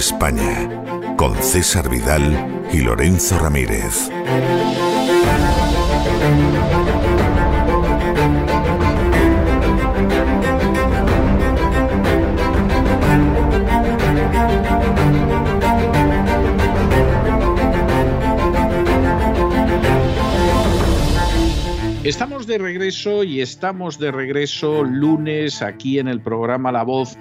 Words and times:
España, 0.00 1.14
con 1.18 1.34
César 1.42 1.90
Vidal 1.90 2.64
y 2.72 2.78
Lorenzo 2.78 3.38
Ramírez. 3.38 4.08
Estamos 22.02 22.46
de 22.46 22.58
regreso 22.58 23.22
y 23.22 23.42
estamos 23.42 23.98
de 23.98 24.10
regreso 24.10 24.82
lunes 24.82 25.60
aquí 25.60 25.98
en 25.98 26.08
el 26.08 26.20
programa 26.20 26.72
La 26.72 26.82
Voz 26.82 27.18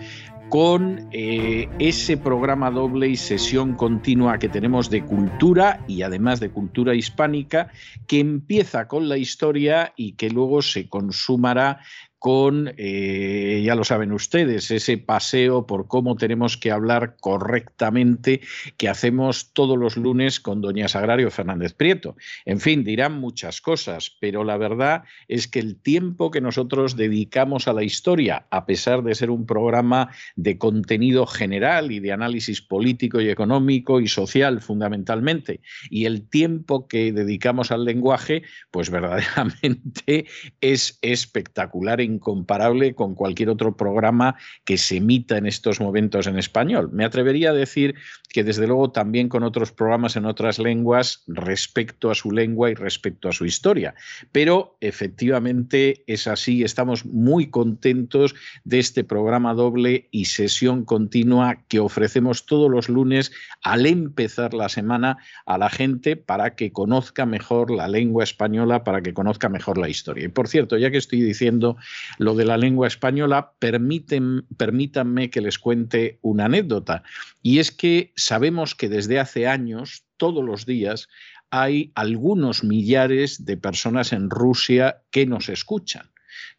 con 0.49 1.07
eh, 1.11 1.67
ese 1.77 2.17
programa 2.17 2.71
doble 2.71 3.07
y 3.07 3.15
sesión 3.15 3.75
continua 3.75 4.39
que 4.39 4.49
tenemos 4.49 4.89
de 4.89 5.03
cultura 5.05 5.83
y 5.87 6.01
además 6.01 6.39
de 6.39 6.49
cultura 6.49 6.95
hispánica, 6.95 7.71
que 8.07 8.19
empieza 8.19 8.87
con 8.87 9.07
la 9.07 9.17
historia 9.17 9.93
y 9.95 10.13
que 10.13 10.31
luego 10.31 10.63
se 10.63 10.89
consumará 10.89 11.81
con, 12.19 12.73
eh, 12.75 13.61
ya 13.65 13.75
lo 13.75 13.85
saben 13.85 14.11
ustedes, 14.11 14.71
ese 14.71 14.97
paseo 14.97 15.65
por 15.65 15.87
cómo 15.87 16.17
tenemos 16.17 16.57
que 16.57 16.69
hablar 16.69 17.15
correctamente 17.19 18.41
que 18.75 18.89
hacemos 18.89 19.53
todos 19.53 19.77
los 19.77 19.95
lunes 19.95 20.41
con 20.41 20.59
doña 20.59 20.89
Sagrario 20.89 21.31
Fernández 21.31 21.73
Prieto. 21.73 22.17
En 22.45 22.59
fin, 22.59 22.83
dirán 22.83 23.13
muchas 23.13 23.61
cosas, 23.61 24.17
pero 24.19 24.43
la 24.43 24.57
verdad 24.57 25.03
es 25.29 25.47
que 25.47 25.59
el 25.59 25.77
tiempo 25.77 26.29
que 26.29 26.41
nosotros 26.41 26.97
dedicamos 26.97 27.69
a 27.69 27.73
la 27.73 27.83
historia, 27.83 28.45
a 28.51 28.65
pesar 28.65 29.01
de 29.03 29.15
ser 29.15 29.31
un 29.31 29.45
programa 29.45 30.09
de 30.35 30.57
contenido 30.57 31.25
general 31.25 31.91
y 31.91 32.01
de 32.01 32.11
análisis 32.11 32.61
político 32.61 33.21
y 33.21 33.29
económico 33.29 34.01
y 34.01 34.09
social 34.09 34.61
fundamentalmente, 34.61 35.61
y 35.89 36.03
el 36.03 36.27
tiempo 36.27 36.87
que 36.89 37.13
dedicamos 37.13 37.71
al 37.71 37.85
lenguaje, 37.85 38.43
pues 38.71 38.89
verdaderamente 38.89 40.25
es 40.61 40.99
espectacular 41.01 42.01
incomparable 42.09 42.95
con 42.95 43.15
cualquier 43.15 43.49
otro 43.49 43.75
programa 43.75 44.35
que 44.65 44.77
se 44.77 44.97
emita 44.97 45.37
en 45.37 45.45
estos 45.45 45.79
momentos 45.79 46.27
en 46.27 46.37
español. 46.37 46.89
Me 46.91 47.05
atrevería 47.05 47.51
a 47.51 47.53
decir 47.53 47.95
que 48.29 48.43
desde 48.43 48.67
luego 48.67 48.91
también 48.91 49.29
con 49.29 49.43
otros 49.43 49.71
programas 49.71 50.15
en 50.15 50.25
otras 50.25 50.59
lenguas 50.59 51.23
respecto 51.27 52.11
a 52.11 52.15
su 52.15 52.31
lengua 52.31 52.69
y 52.69 52.75
respecto 52.75 53.29
a 53.29 53.31
su 53.31 53.45
historia. 53.45 53.95
Pero 54.31 54.77
efectivamente 54.81 56.03
es 56.07 56.27
así, 56.27 56.63
estamos 56.63 57.05
muy 57.05 57.49
contentos 57.49 58.35
de 58.63 58.79
este 58.79 59.03
programa 59.03 59.53
doble 59.53 60.07
y 60.11 60.25
sesión 60.25 60.85
continua 60.85 61.63
que 61.67 61.79
ofrecemos 61.79 62.45
todos 62.45 62.69
los 62.69 62.89
lunes 62.89 63.31
al 63.61 63.85
empezar 63.85 64.53
la 64.53 64.69
semana 64.69 65.17
a 65.45 65.57
la 65.57 65.69
gente 65.69 66.15
para 66.15 66.55
que 66.55 66.71
conozca 66.71 67.25
mejor 67.25 67.71
la 67.71 67.87
lengua 67.87 68.23
española, 68.23 68.83
para 68.83 69.01
que 69.01 69.13
conozca 69.13 69.49
mejor 69.49 69.77
la 69.77 69.89
historia. 69.89 70.25
Y 70.25 70.29
por 70.29 70.47
cierto, 70.47 70.77
ya 70.77 70.91
que 70.91 70.97
estoy 70.97 71.21
diciendo 71.21 71.77
lo 72.17 72.35
de 72.35 72.45
la 72.45 72.57
lengua 72.57 72.87
española, 72.87 73.53
permiten, 73.59 74.45
permítanme 74.57 75.29
que 75.29 75.41
les 75.41 75.59
cuente 75.59 76.19
una 76.21 76.45
anécdota. 76.45 77.03
Y 77.41 77.59
es 77.59 77.71
que 77.71 78.13
sabemos 78.15 78.75
que 78.75 78.89
desde 78.89 79.19
hace 79.19 79.47
años, 79.47 80.03
todos 80.17 80.43
los 80.43 80.65
días, 80.65 81.07
hay 81.51 81.91
algunos 81.95 82.63
millares 82.63 83.45
de 83.45 83.57
personas 83.57 84.13
en 84.13 84.29
Rusia 84.29 85.01
que 85.11 85.25
nos 85.25 85.49
escuchan 85.49 86.11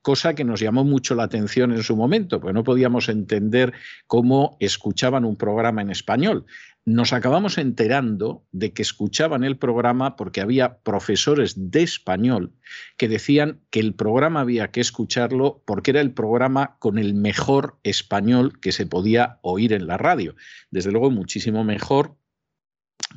cosa 0.02 0.34
que 0.34 0.44
nos 0.44 0.60
llamó 0.60 0.84
mucho 0.84 1.14
la 1.14 1.24
atención 1.24 1.72
en 1.72 1.82
su 1.82 1.96
momento, 1.96 2.40
porque 2.40 2.54
no 2.54 2.64
podíamos 2.64 3.08
entender 3.08 3.72
cómo 4.06 4.56
escuchaban 4.60 5.24
un 5.24 5.36
programa 5.36 5.82
en 5.82 5.90
español. 5.90 6.46
Nos 6.92 7.12
acabamos 7.12 7.56
enterando 7.56 8.44
de 8.50 8.72
que 8.72 8.82
escuchaban 8.82 9.44
el 9.44 9.56
programa 9.56 10.16
porque 10.16 10.40
había 10.40 10.78
profesores 10.80 11.54
de 11.56 11.84
español 11.84 12.52
que 12.96 13.06
decían 13.06 13.60
que 13.70 13.78
el 13.78 13.94
programa 13.94 14.40
había 14.40 14.72
que 14.72 14.80
escucharlo 14.80 15.62
porque 15.66 15.92
era 15.92 16.00
el 16.00 16.12
programa 16.12 16.78
con 16.80 16.98
el 16.98 17.14
mejor 17.14 17.78
español 17.84 18.58
que 18.58 18.72
se 18.72 18.86
podía 18.86 19.38
oír 19.42 19.72
en 19.72 19.86
la 19.86 19.98
radio. 19.98 20.34
Desde 20.72 20.90
luego 20.90 21.12
muchísimo 21.12 21.62
mejor 21.62 22.16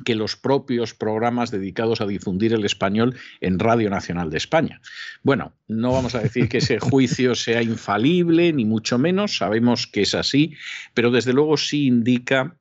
que 0.04 0.14
los 0.14 0.36
propios 0.36 0.94
programas 0.94 1.50
dedicados 1.50 2.00
a 2.00 2.06
difundir 2.06 2.52
el 2.52 2.64
español 2.64 3.16
en 3.40 3.58
Radio 3.58 3.90
Nacional 3.90 4.30
de 4.30 4.36
España. 4.38 4.80
Bueno, 5.24 5.52
no 5.66 5.90
vamos 5.90 6.14
a 6.14 6.20
decir 6.20 6.48
que 6.48 6.58
ese 6.58 6.78
juicio 6.78 7.34
sea 7.34 7.60
infalible, 7.60 8.52
ni 8.52 8.64
mucho 8.64 8.98
menos, 8.98 9.38
sabemos 9.38 9.88
que 9.88 10.02
es 10.02 10.14
así, 10.14 10.54
pero 10.94 11.10
desde 11.10 11.32
luego 11.32 11.56
sí 11.56 11.86
indica 11.86 12.56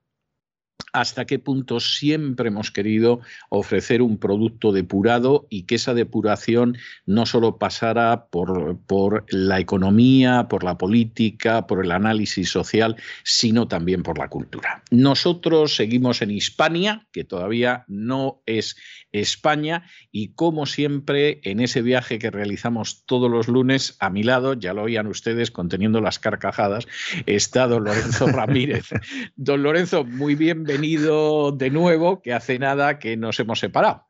hasta 0.93 1.25
qué 1.25 1.39
punto 1.39 1.79
siempre 1.79 2.49
hemos 2.49 2.69
querido 2.69 3.19
ofrecer 3.49 4.03
un 4.03 4.19
producto 4.19 4.71
depurado 4.71 5.47
y 5.49 5.63
que 5.63 5.75
esa 5.75 5.95
depuración 5.95 6.77
no 7.07 7.25
solo 7.25 7.57
pasara 7.57 8.27
por, 8.29 8.77
por, 8.85 9.25
la 9.29 9.59
economía, 9.59 10.47
por 10.47 10.63
la 10.63 10.77
política, 10.77 11.65
por 11.65 11.83
el 11.83 11.91
análisis 11.91 12.49
social, 12.49 12.95
sino 13.23 13.67
también 13.67 14.03
por 14.03 14.19
la 14.19 14.29
cultura. 14.29 14.83
Nosotros 14.91 15.75
seguimos 15.75 16.21
en 16.21 16.29
Hispania, 16.29 17.07
que 17.11 17.23
todavía 17.23 17.85
no 17.87 18.43
es 18.45 18.77
España, 19.11 19.89
y 20.11 20.29
como 20.29 20.67
siempre 20.67 21.41
en 21.43 21.59
ese 21.59 21.81
viaje 21.81 22.19
que 22.19 22.29
realizamos 22.29 23.03
todos 23.05 23.31
los 23.31 23.47
lunes, 23.47 23.97
a 23.99 24.11
mi 24.11 24.21
lado, 24.21 24.53
ya 24.53 24.73
lo 24.73 24.83
oían 24.83 25.07
ustedes 25.07 25.49
conteniendo 25.49 26.01
las 26.01 26.19
carcajadas, 26.19 26.87
está 27.25 27.67
don 27.67 27.83
Lorenzo 27.83 28.27
Ramírez. 28.31 28.89
don 29.35 29.63
Lorenzo, 29.63 30.03
muy 30.03 30.35
bienvenido 30.35 30.82
de 30.83 31.69
nuevo, 31.71 32.21
que 32.21 32.33
hace 32.33 32.59
nada 32.59 32.99
que 32.99 33.17
nos 33.17 33.39
hemos 33.39 33.59
separado. 33.59 34.05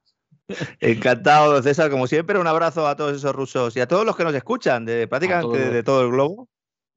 Encantado, 0.80 1.62
César, 1.62 1.90
como 1.90 2.08
siempre, 2.08 2.40
un 2.40 2.48
abrazo 2.48 2.88
a 2.88 2.96
todos 2.96 3.16
esos 3.16 3.34
rusos 3.34 3.78
y 3.78 3.80
a 3.80 3.88
todos 3.88 4.06
los 4.06 4.16
que 4.16 4.24
nos 4.24 4.34
escuchan 4.34 4.86
de 4.86 5.08
prácticamente 5.08 5.72
de 5.72 5.84
todo 5.84 6.02
el 6.02 6.12
globo. 6.12 6.50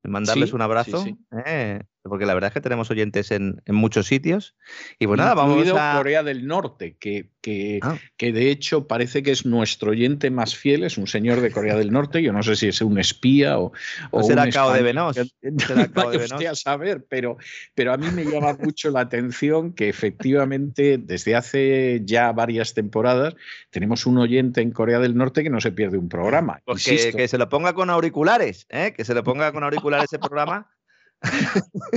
Mandarles 0.02 0.52
un 0.52 0.62
abrazo. 0.62 1.04
Eh, 1.44 1.80
porque 2.08 2.26
la 2.26 2.34
verdad 2.34 2.48
es 2.48 2.54
que 2.54 2.60
tenemos 2.60 2.90
oyentes 2.90 3.30
en, 3.30 3.62
muchos 3.66 4.06
sitios. 4.06 4.54
Y 4.98 5.06
pues 5.06 5.18
nada, 5.18 5.34
vamos 5.34 5.66
a. 5.74 5.94
Corea 5.96 6.22
del 6.22 6.46
Norte, 6.46 6.96
que, 6.98 7.30
que, 7.40 7.80
ah. 7.82 7.96
que, 8.16 8.32
de 8.32 8.50
hecho 8.50 8.86
parece 8.86 9.22
que 9.22 9.30
es 9.30 9.46
nuestro 9.46 9.90
oyente 9.92 10.30
más 10.30 10.56
fiel, 10.56 10.84
es 10.84 10.98
un 10.98 11.06
señor 11.06 11.40
de 11.40 11.50
Corea 11.50 11.76
del 11.76 11.92
Norte. 11.92 12.22
Yo 12.22 12.32
no 12.32 12.42
sé 12.42 12.56
si 12.56 12.68
es 12.68 12.80
un 12.80 12.98
espía 12.98 13.58
o. 13.58 13.72
o 14.10 14.22
será 14.22 14.48
Cao 14.50 14.72
de 14.72 14.82
Venos. 14.82 15.16
Será 15.66 15.86
de 15.86 16.48
a 16.48 16.54
saber, 16.54 17.04
pero, 17.08 17.36
pero 17.74 17.92
a 17.92 17.96
mí 17.96 18.08
me 18.10 18.24
llama 18.24 18.56
mucho 18.60 18.90
la 18.90 19.00
atención 19.00 19.72
que 19.72 19.88
efectivamente 19.88 20.98
desde 20.98 21.34
hace 21.34 22.02
ya 22.04 22.32
varias 22.32 22.74
temporadas 22.74 23.34
tenemos 23.70 24.06
un 24.06 24.18
oyente 24.18 24.60
en 24.60 24.70
Corea 24.70 24.98
del 24.98 25.16
Norte 25.16 25.42
que 25.42 25.50
no 25.50 25.60
se 25.60 25.72
pierde 25.72 25.98
un 25.98 26.08
programa. 26.08 26.60
Pues 26.64 26.84
que, 26.84 27.12
que, 27.12 27.28
se 27.28 27.38
lo 27.38 27.48
ponga 27.48 27.74
con 27.74 27.90
auriculares, 27.90 28.66
¿eh? 28.70 28.92
que 28.96 29.04
se 29.04 29.14
lo 29.14 29.24
ponga 29.24 29.52
con 29.52 29.64
auriculares 29.64 30.04
ese 30.04 30.18
programa 30.18 30.68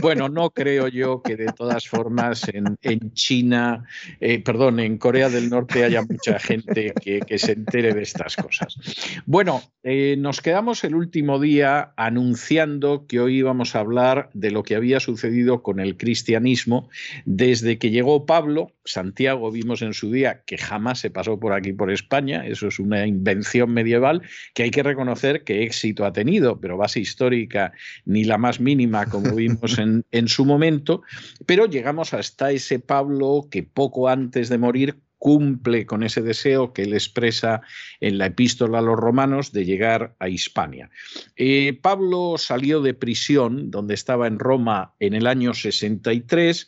Bueno, 0.02 0.30
no 0.30 0.52
creo 0.52 0.88
yo 0.88 1.22
que 1.22 1.36
de 1.36 1.48
todas 1.48 1.88
formas 1.88 2.44
en, 2.54 3.14
China, 3.14 3.86
eh, 4.20 4.40
perdón, 4.40 4.80
en 4.80 4.98
Corea 4.98 5.30
del 5.30 5.50
Norte 5.50 5.84
haya 5.84 6.02
mucha 6.02 6.40
gente 6.40 6.94
que, 7.02 7.38
se 7.38 7.54
entere 7.54 7.94
de 7.94 8.02
estas 8.02 8.36
cosas. 8.36 8.78
Bueno, 9.26 9.62
eh, 9.84 10.16
nos 10.18 10.42
quedamos 10.42 10.84
el 10.84 10.96
último 10.96 11.40
día 11.40 11.94
anunciando 11.96 13.06
que 13.08 13.20
hoy 13.20 13.38
íbamos 13.38 13.76
a 13.76 13.80
hablar 13.80 14.30
de 14.34 14.52
lo 14.52 14.64
que 14.64 14.76
había 14.76 15.00
sucedido 15.00 15.64
con 15.64 15.80
el 15.80 15.98
cristianismo 15.98 16.90
desde 17.26 17.78
que 17.78 17.92
llegó 17.92 18.26
Pablo. 18.26 18.74
Santiago 18.86 19.52
vimos 19.52 19.82
en 19.82 19.94
su 19.94 20.12
día 20.12 20.44
que 20.46 20.58
jamás 20.58 21.00
se 21.00 21.12
pasó 21.12 21.40
por 21.40 21.54
aquí 21.54 21.74
por 21.74 21.92
España, 21.92 22.46
eso 22.46 22.68
es 22.68 22.80
una 22.80 23.06
invención 23.06 23.72
medieval 23.72 24.24
que 24.54 24.64
hay 24.64 24.72
que 24.72 24.84
reconocer 24.84 25.44
que 25.44 25.64
éxito 25.64 26.06
ha 26.06 26.14
tenido, 26.14 26.60
pero 26.60 26.78
base 26.78 27.00
histórica 27.00 27.72
ni 28.06 28.24
la 28.24 28.38
más 28.38 28.60
mínima 28.60 29.06
como 29.10 29.36
vimos 29.36 29.78
en, 29.78 30.06
en 30.12 30.28
su 30.28 30.46
momento, 30.46 31.02
pero 31.46 31.66
llegamos 31.66 32.14
hasta 32.14 32.52
ese 32.52 32.80
Pablo 32.80 33.48
que 33.50 33.64
poco 33.64 34.08
antes 34.08 34.50
de 34.50 34.58
morir 34.58 34.98
cumple 35.20 35.86
con 35.86 36.02
ese 36.02 36.22
deseo 36.22 36.74
que 36.74 36.84
él 36.84 36.94
expresa 36.94 37.62
en 38.00 38.18
la 38.18 38.28
epístola 38.28 38.80
a 38.80 38.82
los 38.82 38.98
romanos 38.98 39.52
de 39.52 39.66
llegar 39.66 40.16
a 40.18 40.30
Hispania. 40.30 40.90
Eh, 41.36 41.78
Pablo 41.82 42.36
salió 42.38 42.82
de 42.82 42.94
prisión, 42.94 43.70
donde 43.70 43.94
estaba 43.94 44.28
en 44.28 44.40
Roma 44.40 44.94
en 45.00 45.14
el 45.14 45.28
año 45.28 45.54
63, 45.54 46.68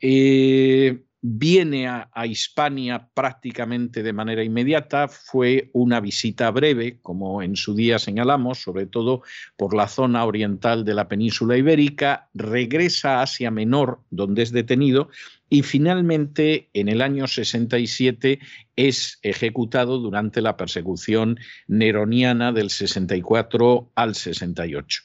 eh, 0.00 1.05
viene 1.28 1.88
a, 1.88 2.08
Hispania 2.24 3.08
prácticamente 3.12 4.04
de 4.04 4.12
manera 4.12 4.44
inmediata. 4.44 5.08
Fue 5.08 5.70
una 5.72 5.98
visita 5.98 6.50
breve, 6.52 7.00
como 7.02 7.42
en 7.42 7.56
su 7.56 7.74
día 7.74 7.98
señalamos, 7.98 8.58
sobre 8.62 8.86
todo 8.86 9.22
por 9.56 9.74
la 9.74 9.88
zona 9.88 10.24
oriental 10.24 10.84
de 10.84 10.94
la 10.94 11.08
península 11.08 11.56
ibérica, 11.56 12.28
regresa 12.32 13.18
a 13.18 13.22
Asia 13.22 13.50
Menor, 13.50 14.00
donde 14.10 14.42
es 14.42 14.52
detenido, 14.52 15.08
y 15.50 15.62
finalmente 15.62 16.70
en 16.74 16.88
el 16.88 17.02
año 17.02 17.26
67 17.26 18.38
es 18.76 19.18
ejecutado 19.22 19.98
durante 19.98 20.40
la 20.40 20.56
persecución 20.56 21.38
neroniana 21.66 22.52
del 22.52 22.70
64 22.70 23.90
al 23.96 24.14
68. 24.14 25.02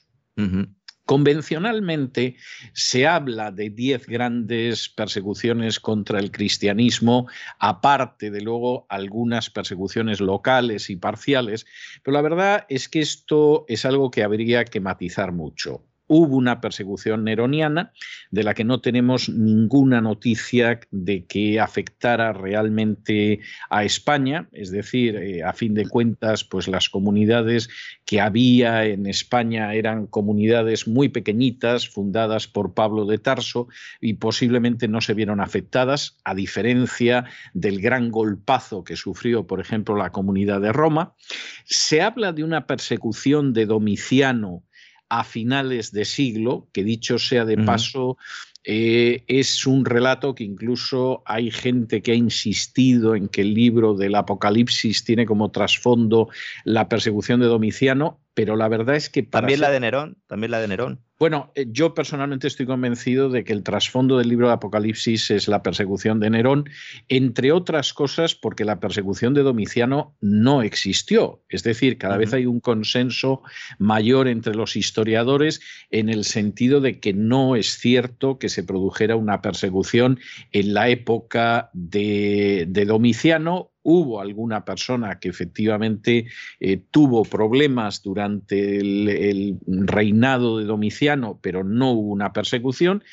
Convencionalmente 1.05 2.35
se 2.73 3.07
habla 3.07 3.51
de 3.51 3.69
diez 3.69 4.05
grandes 4.05 4.87
persecuciones 4.87 5.79
contra 5.79 6.19
el 6.19 6.31
cristianismo, 6.31 7.27
aparte 7.59 8.31
de 8.31 8.41
luego 8.41 8.85
algunas 8.89 9.49
persecuciones 9.49 10.21
locales 10.21 10.89
y 10.89 10.95
parciales, 10.95 11.65
pero 12.03 12.13
la 12.13 12.21
verdad 12.21 12.65
es 12.69 12.87
que 12.87 12.99
esto 12.99 13.65
es 13.67 13.85
algo 13.85 14.11
que 14.11 14.23
habría 14.23 14.63
que 14.63 14.79
matizar 14.79 15.31
mucho 15.31 15.83
hubo 16.13 16.35
una 16.35 16.59
persecución 16.59 17.23
neroniana 17.23 17.93
de 18.31 18.43
la 18.43 18.53
que 18.53 18.65
no 18.65 18.81
tenemos 18.81 19.29
ninguna 19.29 20.01
noticia 20.01 20.81
de 20.91 21.25
que 21.25 21.57
afectara 21.57 22.33
realmente 22.33 23.39
a 23.69 23.85
España, 23.85 24.49
es 24.51 24.71
decir, 24.71 25.15
eh, 25.15 25.41
a 25.41 25.53
fin 25.53 25.73
de 25.73 25.87
cuentas, 25.87 26.43
pues 26.43 26.67
las 26.67 26.89
comunidades 26.89 27.69
que 28.03 28.19
había 28.19 28.83
en 28.83 29.05
España 29.05 29.73
eran 29.73 30.05
comunidades 30.05 30.85
muy 30.85 31.07
pequeñitas, 31.07 31.87
fundadas 31.87 32.45
por 32.45 32.73
Pablo 32.73 33.05
de 33.05 33.17
Tarso 33.17 33.69
y 34.01 34.15
posiblemente 34.15 34.89
no 34.89 34.99
se 34.99 35.13
vieron 35.13 35.39
afectadas, 35.39 36.17
a 36.25 36.35
diferencia 36.35 37.23
del 37.53 37.79
gran 37.79 38.11
golpazo 38.11 38.83
que 38.83 38.97
sufrió, 38.97 39.47
por 39.47 39.61
ejemplo, 39.61 39.95
la 39.95 40.11
comunidad 40.11 40.59
de 40.59 40.73
Roma. 40.73 41.15
Se 41.63 42.01
habla 42.01 42.33
de 42.33 42.43
una 42.43 42.67
persecución 42.67 43.53
de 43.53 43.65
Domiciano 43.65 44.63
a 45.11 45.25
finales 45.25 45.91
de 45.91 46.05
siglo, 46.05 46.69
que 46.71 46.85
dicho 46.85 47.19
sea 47.19 47.43
de 47.43 47.57
paso, 47.57 48.17
eh, 48.63 49.25
es 49.27 49.67
un 49.67 49.83
relato 49.83 50.33
que 50.33 50.45
incluso 50.45 51.21
hay 51.25 51.51
gente 51.51 52.01
que 52.01 52.13
ha 52.13 52.15
insistido 52.15 53.13
en 53.13 53.27
que 53.27 53.41
el 53.41 53.53
libro 53.53 53.93
del 53.93 54.15
Apocalipsis 54.15 55.03
tiene 55.03 55.25
como 55.25 55.51
trasfondo 55.51 56.29
la 56.63 56.87
persecución 56.87 57.41
de 57.41 57.47
Domiciano, 57.47 58.19
pero 58.33 58.55
la 58.55 58.67
verdad 58.67 58.95
es 58.95 59.09
que... 59.09 59.23
También 59.23 59.59
la 59.59 59.71
de 59.71 59.79
Nerón, 59.79 60.17
también 60.27 60.51
la 60.51 60.59
de 60.59 60.67
Nerón. 60.67 61.01
Bueno, 61.21 61.51
eh, 61.53 61.67
yo 61.69 61.93
personalmente 61.93 62.47
estoy 62.47 62.65
convencido 62.65 63.29
de 63.29 63.43
que 63.43 63.53
el 63.53 63.61
trasfondo 63.61 64.17
del 64.17 64.29
libro 64.29 64.47
de 64.47 64.53
Apocalipsis 64.53 65.29
es 65.29 65.47
la 65.47 65.61
persecución 65.61 66.19
de 66.19 66.31
Nerón, 66.31 66.67
entre 67.09 67.51
otras 67.51 67.93
cosas 67.93 68.33
porque 68.33 68.65
la 68.65 68.79
persecución 68.79 69.35
de 69.35 69.43
Domiciano 69.43 70.15
no 70.19 70.63
existió. 70.63 71.43
Es 71.47 71.61
decir, 71.61 71.99
cada 71.99 72.17
vez 72.17 72.33
hay 72.33 72.47
un 72.47 72.59
consenso 72.59 73.43
mayor 73.77 74.27
entre 74.27 74.55
los 74.55 74.75
historiadores 74.75 75.61
en 75.91 76.09
el 76.09 76.23
sentido 76.23 76.81
de 76.81 76.99
que 76.99 77.13
no 77.13 77.55
es 77.55 77.77
cierto 77.77 78.39
que 78.39 78.49
se 78.49 78.63
produjera 78.63 79.15
una 79.15 79.43
persecución 79.43 80.19
en 80.51 80.73
la 80.73 80.89
época 80.89 81.69
de, 81.73 82.65
de 82.67 82.85
Domiciano 82.85 83.70
hubo 83.83 84.21
alguna 84.21 84.63
persona 84.65 85.19
que 85.19 85.29
efectivamente 85.29 86.27
eh, 86.59 86.81
tuvo 86.91 87.23
problemas 87.23 88.01
durante 88.01 88.77
el, 88.77 89.57
reinado 89.67 90.57
de 90.57 90.65
Domiciano, 90.65 91.39
pero 91.41 91.63
no 91.63 91.91
hubo 91.91 92.11
una 92.11 92.33
persecución. 92.33 93.03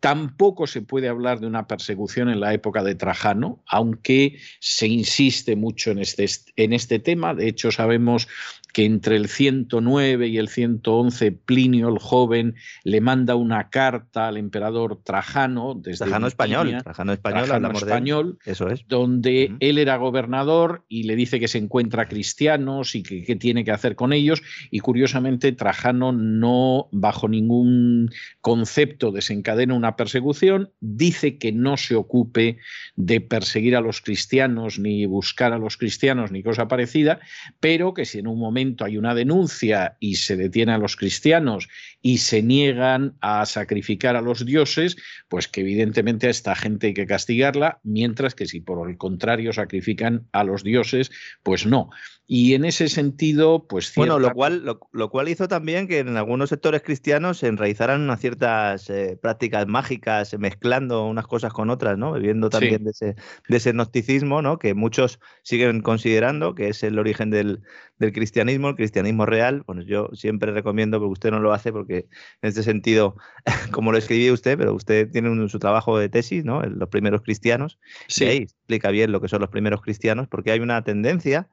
Tampoco 0.00 0.66
se 0.66 0.82
puede 0.82 1.08
hablar 1.08 1.38
de 1.38 1.46
una 1.46 1.68
persecución 1.68 2.28
en 2.28 2.40
la 2.40 2.52
época 2.52 2.82
de 2.82 2.96
Trajano, 2.96 3.62
aunque 3.68 4.40
se 4.58 4.88
insiste 4.88 5.54
mucho 5.54 5.92
en 5.92 6.00
este, 6.00 6.26
en 6.56 6.72
este 6.72 6.98
tema. 6.98 7.34
De 7.34 7.46
hecho, 7.46 7.70
sabemos 7.70 8.26
que 8.72 8.84
entre 8.84 9.16
el 9.16 9.28
109 9.28 10.28
y 10.28 10.38
el 10.38 10.48
111 10.48 11.32
Plinio 11.32 11.88
el 11.88 11.98
joven 11.98 12.54
le 12.84 13.00
manda 13.00 13.34
una 13.34 13.70
carta 13.70 14.28
al 14.28 14.36
emperador 14.36 15.00
Trajano 15.02 15.74
desde 15.74 16.04
Trajano 16.04 16.26
español, 16.26 16.78
Trajano 16.82 17.12
español, 17.12 17.72
español, 17.74 18.38
eso 18.44 18.68
es, 18.68 18.84
donde 18.88 19.54
él 19.60 19.78
era 19.78 19.96
gobernador 19.96 20.84
y 20.88 21.04
le 21.04 21.16
dice 21.16 21.38
que 21.38 21.48
se 21.48 21.58
encuentra 21.58 22.08
cristianos 22.08 22.94
y 22.94 23.02
que 23.02 23.22
qué 23.22 23.36
tiene 23.36 23.64
que 23.64 23.72
hacer 23.72 23.96
con 23.96 24.12
ellos. 24.12 24.42
Y 24.70 24.80
curiosamente 24.80 25.52
Trajano 25.52 26.12
no 26.12 26.88
bajo 26.92 27.28
ningún 27.28 28.10
concepto 28.40 29.12
desencadena 29.12 29.74
una 29.74 29.96
persecución, 29.96 30.70
dice 30.80 31.38
que 31.38 31.52
no 31.52 31.76
se 31.76 31.94
ocupe 31.94 32.58
de 32.96 33.20
perseguir 33.20 33.76
a 33.76 33.80
los 33.80 34.00
cristianos 34.00 34.78
ni 34.78 35.06
buscar 35.06 35.52
a 35.52 35.58
los 35.58 35.76
cristianos 35.76 36.30
ni 36.30 36.42
cosa 36.42 36.68
parecida, 36.68 37.20
pero 37.60 37.94
que 37.94 38.04
si 38.04 38.18
en 38.18 38.26
un 38.26 38.38
momento 38.38 38.61
hay 38.80 38.96
una 38.96 39.14
denuncia 39.14 39.96
y 40.00 40.16
se 40.16 40.36
detiene 40.36 40.72
a 40.72 40.78
los 40.78 40.96
cristianos 40.96 41.68
y 42.00 42.18
se 42.18 42.42
niegan 42.42 43.16
a 43.20 43.46
sacrificar 43.46 44.16
a 44.16 44.20
los 44.20 44.44
dioses, 44.44 44.96
pues 45.28 45.48
que 45.48 45.60
evidentemente 45.60 46.26
a 46.26 46.30
esta 46.30 46.54
gente 46.54 46.88
hay 46.88 46.94
que 46.94 47.06
castigarla, 47.06 47.80
mientras 47.82 48.34
que 48.34 48.46
si 48.46 48.60
por 48.60 48.88
el 48.88 48.96
contrario 48.96 49.52
sacrifican 49.52 50.26
a 50.32 50.44
los 50.44 50.64
dioses, 50.64 51.10
pues 51.42 51.66
no. 51.66 51.90
Y 52.26 52.54
en 52.54 52.64
ese 52.64 52.88
sentido, 52.88 53.66
pues... 53.68 53.92
Bueno, 53.94 54.18
lo 54.18 54.32
cual, 54.32 54.64
lo, 54.92 55.10
cual 55.10 55.28
hizo 55.28 55.48
también 55.48 55.86
que 55.86 55.98
en 55.98 56.16
algunos 56.16 56.48
sectores 56.48 56.80
cristianos 56.80 57.38
se 57.38 57.48
enraizaran 57.48 58.00
unas 58.00 58.20
ciertas 58.20 58.88
eh, 58.88 59.18
prácticas 59.20 59.66
mágicas, 59.66 60.34
mezclando 60.38 61.06
unas 61.06 61.26
cosas 61.26 61.52
con 61.52 61.68
otras, 61.68 61.98
¿no? 61.98 62.14
Viviendo 62.14 62.48
también 62.48 62.84
de, 62.84 62.92
ese, 62.92 63.16
de 63.48 63.56
ese 63.56 63.72
gnosticismo, 63.72 64.40
¿no? 64.40 64.58
Que 64.58 64.72
muchos 64.72 65.20
siguen 65.42 65.82
considerando 65.82 66.54
que 66.54 66.68
es 66.68 66.82
el 66.84 66.98
origen 66.98 67.30
del, 67.30 67.60
del 67.98 68.12
cristianismo, 68.12 68.51
el 68.52 68.74
cristianismo 68.76 69.26
real. 69.26 69.62
Bueno, 69.66 69.82
yo 69.82 70.08
siempre 70.12 70.52
recomiendo, 70.52 70.98
porque 70.98 71.12
usted 71.12 71.30
no 71.30 71.40
lo 71.40 71.52
hace, 71.52 71.72
porque 71.72 72.08
en 72.42 72.48
este 72.48 72.62
sentido, 72.62 73.16
como 73.72 73.92
lo 73.92 73.98
escribí 73.98 74.30
usted, 74.30 74.58
pero 74.58 74.74
usted 74.74 75.10
tiene 75.10 75.48
su 75.48 75.58
trabajo 75.58 75.98
de 75.98 76.08
tesis, 76.08 76.44
¿no? 76.44 76.62
Los 76.62 76.88
primeros 76.88 77.22
cristianos. 77.22 77.78
Sí. 78.08 78.24
Y 78.24 78.28
ahí 78.28 78.36
explica 78.38 78.90
bien 78.90 79.12
lo 79.12 79.20
que 79.20 79.28
son 79.28 79.40
los 79.40 79.50
primeros 79.50 79.82
cristianos, 79.82 80.28
porque 80.28 80.52
hay 80.52 80.60
una 80.60 80.82
tendencia 80.82 81.48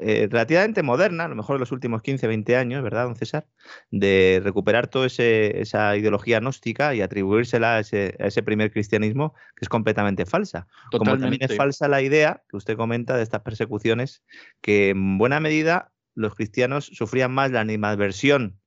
eh, 0.00 0.28
relativamente 0.30 0.84
moderna, 0.84 1.24
a 1.24 1.28
lo 1.28 1.34
mejor 1.34 1.56
en 1.56 1.60
los 1.60 1.72
últimos 1.72 2.00
15, 2.00 2.28
20 2.28 2.56
años, 2.56 2.82
¿verdad, 2.82 3.04
don 3.04 3.16
César? 3.16 3.48
De 3.90 4.40
recuperar 4.42 4.86
toda 4.86 5.06
esa 5.08 5.96
ideología 5.96 6.38
gnóstica 6.38 6.94
y 6.94 7.00
atribuírsela 7.00 7.76
a 7.76 7.80
ese, 7.80 8.16
a 8.20 8.26
ese, 8.26 8.44
primer 8.44 8.70
cristianismo 8.70 9.34
que 9.56 9.64
es 9.64 9.68
completamente 9.68 10.26
falsa. 10.26 10.68
Como 10.92 11.18
también 11.18 11.42
es 11.42 11.56
falsa 11.56 11.88
la 11.88 12.02
idea 12.02 12.44
que 12.48 12.56
usted 12.56 12.76
comenta 12.76 13.16
de 13.16 13.24
estas 13.24 13.40
persecuciones, 13.40 14.22
que 14.60 14.90
en 14.90 15.18
buena 15.18 15.40
medida 15.40 15.90
los 16.14 16.34
cristianos 16.34 16.86
sufrían 16.86 17.32
más 17.32 17.50
la 17.50 17.60
animadversión 17.60 18.60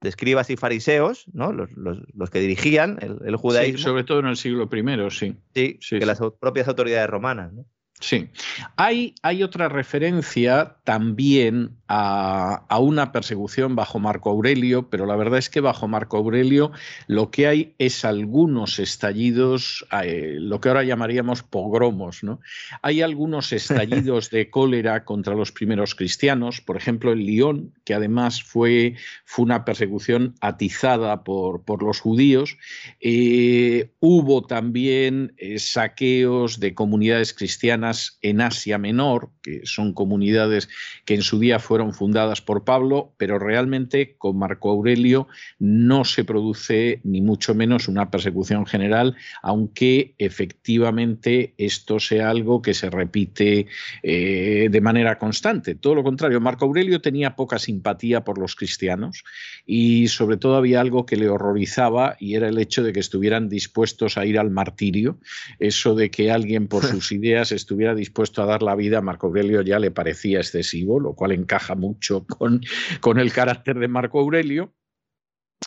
de 0.00 0.08
escribas 0.08 0.50
y 0.50 0.56
fariseos, 0.56 1.26
¿no? 1.32 1.52
los, 1.52 1.70
los, 1.76 2.30
que 2.30 2.40
dirigían 2.40 2.98
el, 3.00 3.36
judaísmo. 3.36 3.78
sobre 3.78 4.04
todo 4.04 4.18
en 4.18 4.26
el 4.26 4.36
siglo 4.36 4.68
I, 4.70 5.10
sí. 5.10 5.36
Sí, 5.54 5.78
sí 5.80 5.98
que 5.98 6.06
las 6.06 6.20
propias 6.40 6.66
autoridades 6.66 7.08
romanas. 7.08 7.52
¿no? 7.52 7.64
Sí. 8.00 8.28
Hay, 8.76 9.14
hay, 9.22 9.44
otra 9.44 9.68
referencia 9.68 10.78
también 10.82 11.78
a, 11.94 12.78
una 12.78 13.12
persecución 13.12 13.76
bajo 13.76 13.98
Marco 13.98 14.30
Aurelio, 14.30 14.88
pero 14.88 15.04
la 15.04 15.14
verdad 15.14 15.38
es 15.38 15.50
que 15.50 15.60
bajo 15.60 15.88
Marco 15.88 16.16
Aurelio 16.16 16.72
lo 17.06 17.30
que 17.30 17.46
hay 17.46 17.74
es 17.78 18.06
algunos 18.06 18.78
estallidos, 18.78 19.86
eh, 20.02 20.36
lo 20.38 20.58
que 20.60 20.70
ahora 20.70 20.84
llamaríamos 20.84 21.42
pogromos. 21.42 22.24
¿no? 22.24 22.40
Hay 22.80 23.02
algunos 23.02 23.52
estallidos 23.52 24.30
de 24.30 24.48
cólera 24.48 25.04
contra 25.04 25.34
los 25.34 25.52
primeros 25.52 25.94
cristianos, 25.94 26.62
por 26.62 26.78
ejemplo 26.78 27.12
en 27.12 27.18
Lyon, 27.18 27.74
que 27.84 27.92
además 27.92 28.42
fue, 28.42 28.94
fue 29.26 29.44
una 29.44 29.66
persecución 29.66 30.34
atizada 30.40 31.24
por, 31.24 31.62
por 31.62 31.82
los 31.82 32.00
judíos. 32.00 32.56
Eh, 33.00 33.90
hubo 34.00 34.46
también 34.46 35.34
eh, 35.36 35.58
saqueos 35.58 36.58
de 36.58 36.74
comunidades 36.74 37.34
cristianas 37.34 38.18
en 38.22 38.40
Asia 38.40 38.78
Menor, 38.78 39.28
que 39.42 39.60
son 39.64 39.92
comunidades 39.92 40.70
que 41.04 41.14
en 41.14 41.22
su 41.22 41.38
día 41.38 41.58
fueron 41.58 41.81
fundadas 41.90 42.40
por 42.40 42.64
Pablo, 42.64 43.12
pero 43.16 43.38
realmente 43.38 44.14
con 44.16 44.38
Marco 44.38 44.70
Aurelio 44.70 45.26
no 45.58 46.04
se 46.04 46.24
produce 46.24 47.00
ni 47.02 47.20
mucho 47.20 47.54
menos 47.54 47.88
una 47.88 48.10
persecución 48.10 48.66
general, 48.66 49.16
aunque 49.42 50.14
efectivamente 50.18 51.54
esto 51.58 51.98
sea 51.98 52.30
algo 52.30 52.62
que 52.62 52.74
se 52.74 52.90
repite 52.90 53.66
eh, 54.02 54.68
de 54.70 54.80
manera 54.80 55.18
constante. 55.18 55.74
Todo 55.74 55.96
lo 55.96 56.04
contrario, 56.04 56.40
Marco 56.40 56.66
Aurelio 56.66 57.00
tenía 57.00 57.34
poca 57.34 57.58
simpatía 57.58 58.22
por 58.22 58.38
los 58.38 58.54
cristianos 58.54 59.24
y 59.66 60.08
sobre 60.08 60.36
todo 60.36 60.56
había 60.56 60.80
algo 60.80 61.06
que 61.06 61.16
le 61.16 61.28
horrorizaba 61.28 62.16
y 62.20 62.34
era 62.34 62.48
el 62.48 62.58
hecho 62.58 62.82
de 62.82 62.92
que 62.92 63.00
estuvieran 63.00 63.48
dispuestos 63.48 64.18
a 64.18 64.26
ir 64.26 64.38
al 64.38 64.50
martirio. 64.50 65.18
Eso 65.58 65.94
de 65.94 66.10
que 66.10 66.30
alguien 66.30 66.68
por 66.68 66.84
sus 66.92 67.12
ideas 67.12 67.52
estuviera 67.52 67.94
dispuesto 67.94 68.42
a 68.42 68.46
dar 68.46 68.62
la 68.62 68.74
vida 68.74 68.98
a 68.98 69.02
Marco 69.02 69.28
Aurelio 69.28 69.62
ya 69.62 69.78
le 69.78 69.90
parecía 69.90 70.38
excesivo, 70.38 71.00
lo 71.00 71.14
cual 71.14 71.32
encaja 71.32 71.71
mucho 71.74 72.26
con, 72.26 72.60
con 73.00 73.18
el 73.18 73.32
carácter 73.32 73.78
de 73.78 73.88
Marco 73.88 74.20
Aurelio 74.20 74.72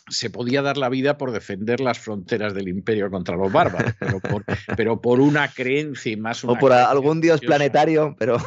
se 0.08 0.30
podía 0.30 0.62
dar 0.62 0.76
la 0.76 0.88
vida 0.88 1.18
por 1.18 1.32
defender 1.32 1.80
las 1.80 1.98
fronteras 1.98 2.54
del 2.54 2.68
imperio 2.68 3.10
contra 3.10 3.36
los 3.36 3.52
bárbaros, 3.52 3.94
pero 3.98 4.20
por, 4.20 4.44
pero 4.76 5.00
por 5.00 5.20
una 5.20 5.48
creencia 5.48 6.12
y 6.12 6.16
más 6.16 6.44
una 6.44 6.52
O 6.52 6.58
por 6.58 6.72
algún 6.72 7.20
dios 7.20 7.40
planetario, 7.40 8.14
pero... 8.18 8.38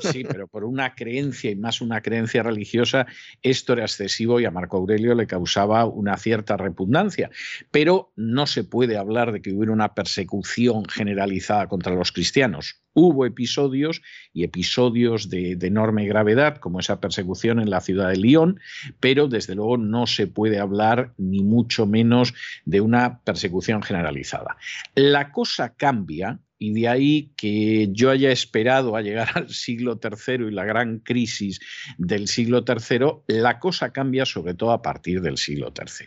Sí, 0.00 0.24
pero 0.24 0.46
por 0.48 0.64
una 0.64 0.94
creencia 0.94 1.50
y 1.50 1.56
más 1.56 1.80
una 1.80 2.00
creencia 2.00 2.42
religiosa, 2.42 3.06
esto 3.42 3.74
era 3.74 3.82
excesivo 3.82 4.40
y 4.40 4.44
a 4.44 4.50
Marco 4.50 4.78
Aurelio 4.78 5.14
le 5.14 5.26
causaba 5.26 5.84
una 5.84 6.16
cierta 6.16 6.56
repugnancia. 6.56 7.30
Pero 7.70 8.12
no 8.16 8.46
se 8.46 8.64
puede 8.64 8.96
hablar 8.96 9.32
de 9.32 9.42
que 9.42 9.52
hubiera 9.52 9.72
una 9.72 9.94
persecución 9.94 10.84
generalizada 10.86 11.66
contra 11.68 11.94
los 11.94 12.12
cristianos. 12.12 12.81
Hubo 12.94 13.26
episodios 13.26 14.02
y 14.32 14.44
episodios 14.44 15.28
de, 15.30 15.52
enorme 15.60 16.06
gravedad, 16.06 16.58
como 16.58 16.80
esa 16.80 17.00
persecución 17.00 17.60
en 17.60 17.70
la 17.70 17.80
ciudad 17.80 18.08
de 18.08 18.16
Lyon, 18.16 18.60
pero 19.00 19.28
desde 19.28 19.54
luego 19.54 19.76
no 19.76 20.06
se 20.06 20.26
puede 20.26 20.58
hablar 20.58 21.12
ni 21.16 21.42
mucho 21.42 21.86
menos 21.86 22.34
de 22.64 22.80
una 22.80 23.20
persecución 23.20 23.82
generalizada. 23.82 24.56
La 24.94 25.32
cosa 25.32 25.74
cambia 25.74 26.38
y 26.62 26.72
de 26.72 26.86
ahí 26.86 27.32
que 27.36 27.88
yo 27.90 28.10
haya 28.10 28.30
esperado 28.30 28.94
a 28.94 29.02
llegar 29.02 29.30
al 29.34 29.50
siglo 29.50 29.98
III 30.00 30.46
y 30.46 30.50
la 30.52 30.64
gran 30.64 31.00
crisis 31.00 31.58
del 31.98 32.28
siglo 32.28 32.64
III, 32.64 33.24
la 33.26 33.58
cosa 33.58 33.92
cambia 33.92 34.24
sobre 34.24 34.54
todo 34.54 34.70
a 34.70 34.80
partir 34.80 35.22
del 35.22 35.38
siglo 35.38 35.72
III. 35.76 36.06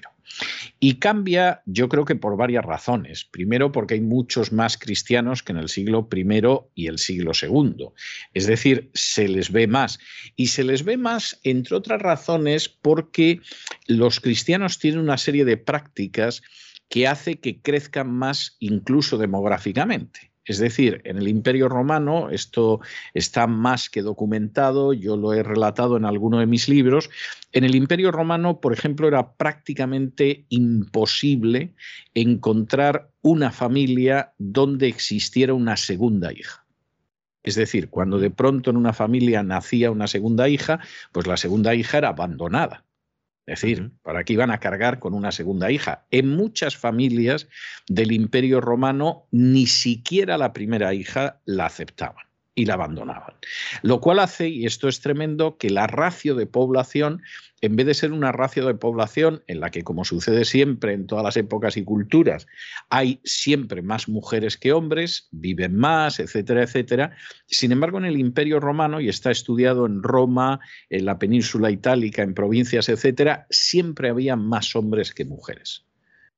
Y 0.79 0.95
cambia, 0.95 1.61
yo 1.65 1.89
creo 1.89 2.05
que 2.05 2.15
por 2.15 2.37
varias 2.37 2.63
razones. 2.63 3.25
Primero, 3.25 3.73
porque 3.73 3.95
hay 3.95 4.01
muchos 4.01 4.53
más 4.53 4.77
cristianos 4.77 5.43
que 5.43 5.51
en 5.51 5.57
el 5.57 5.67
siglo 5.67 6.07
I 6.09 6.25
y 6.73 6.87
el 6.87 6.99
siglo 6.99 7.33
II. 7.39 7.89
Es 8.33 8.47
decir, 8.47 8.89
se 8.93 9.27
les 9.27 9.51
ve 9.51 9.67
más. 9.67 9.99
Y 10.37 10.47
se 10.47 10.63
les 10.63 10.85
ve 10.85 10.95
más, 10.95 11.37
entre 11.43 11.75
otras 11.75 12.01
razones, 12.01 12.69
porque 12.69 13.41
los 13.87 14.21
cristianos 14.21 14.79
tienen 14.79 15.01
una 15.01 15.17
serie 15.17 15.43
de 15.43 15.57
prácticas 15.57 16.41
que 16.89 17.07
hace 17.07 17.39
que 17.39 17.61
crezcan 17.61 18.09
más 18.11 18.55
incluso 18.59 19.17
demográficamente. 19.17 20.31
Es 20.45 20.59
decir, 20.59 21.01
en 21.05 21.17
el 21.17 21.27
Imperio 21.27 21.67
Romano, 21.69 22.29
esto 22.29 22.79
está 23.15 23.47
más 23.47 23.89
que 23.89 24.03
documentado, 24.03 24.93
yo 24.93 25.17
lo 25.17 25.33
he 25.33 25.41
relatado 25.41 25.97
en 25.97 26.05
alguno 26.05 26.39
de 26.39 26.45
mis 26.45 26.69
libros, 26.69 27.09
en 27.51 27.63
el 27.63 27.73
Imperio 27.73 28.11
Romano, 28.11 28.61
por 28.61 28.71
ejemplo, 28.71 29.07
era 29.07 29.33
prácticamente 29.33 30.45
imposible 30.49 31.73
encontrar 32.13 33.09
una 33.23 33.51
familia 33.51 34.33
donde 34.37 34.87
existiera 34.87 35.55
una 35.55 35.77
segunda 35.77 36.31
hija. 36.31 36.63
Es 37.41 37.55
decir, 37.55 37.89
cuando 37.89 38.19
de 38.19 38.29
pronto 38.29 38.69
en 38.69 38.77
una 38.77 38.93
familia 38.93 39.41
nacía 39.41 39.89
una 39.89 40.07
segunda 40.07 40.47
hija, 40.47 40.79
pues 41.11 41.25
la 41.25 41.37
segunda 41.37 41.73
hija 41.73 41.97
era 41.97 42.09
abandonada. 42.09 42.84
Es 43.45 43.61
decir, 43.61 43.91
¿para 44.01 44.23
qué 44.23 44.33
iban 44.33 44.51
a 44.51 44.59
cargar 44.59 44.99
con 44.99 45.13
una 45.13 45.31
segunda 45.31 45.69
hija? 45.69 46.05
En 46.09 46.29
muchas 46.29 46.75
familias 46.77 47.47
del 47.87 48.11
Imperio 48.11 48.59
Romano 48.59 49.27
ni 49.31 49.67
siquiera 49.67 50.37
la 50.37 50.51
primera 50.51 50.93
hija 50.93 51.41
la 51.45 51.67
aceptaban 51.67 52.25
y 52.55 52.65
la 52.65 52.75
abandonaban. 52.75 53.35
Lo 53.81 53.99
cual 53.99 54.19
hace, 54.19 54.47
y 54.47 54.65
esto 54.65 54.87
es 54.87 55.01
tremendo, 55.01 55.57
que 55.57 55.69
la 55.69 55.87
ratio 55.87 56.35
de 56.35 56.47
población, 56.47 57.21
en 57.59 57.75
vez 57.75 57.85
de 57.85 57.93
ser 57.93 58.13
una 58.13 58.31
ratio 58.31 58.65
de 58.65 58.75
población 58.75 59.43
en 59.47 59.59
la 59.59 59.71
que, 59.71 59.83
como 59.83 60.05
sucede 60.05 60.45
siempre 60.45 60.93
en 60.93 61.05
todas 61.05 61.25
las 61.25 61.35
épocas 61.35 61.75
y 61.75 61.83
culturas, 61.83 62.47
hay 62.89 63.19
siempre 63.25 63.81
más 63.81 64.07
mujeres 64.07 64.55
que 64.55 64.71
hombres, 64.71 65.27
viven 65.31 65.75
más, 65.75 66.21
etcétera, 66.21 66.63
etcétera, 66.63 67.17
sin 67.45 67.73
embargo, 67.73 67.97
en 67.97 68.05
el 68.05 68.17
Imperio 68.17 68.61
Romano, 68.61 69.01
y 69.01 69.09
está 69.09 69.31
estudiado 69.31 69.85
en 69.85 70.01
Roma, 70.01 70.61
en 70.89 71.05
la 71.05 71.19
península 71.19 71.71
itálica, 71.71 72.23
en 72.23 72.33
provincias, 72.33 72.87
etcétera, 72.87 73.47
siempre 73.49 74.09
había 74.09 74.37
más 74.37 74.75
hombres 74.77 75.13
que 75.13 75.25
mujeres. 75.25 75.85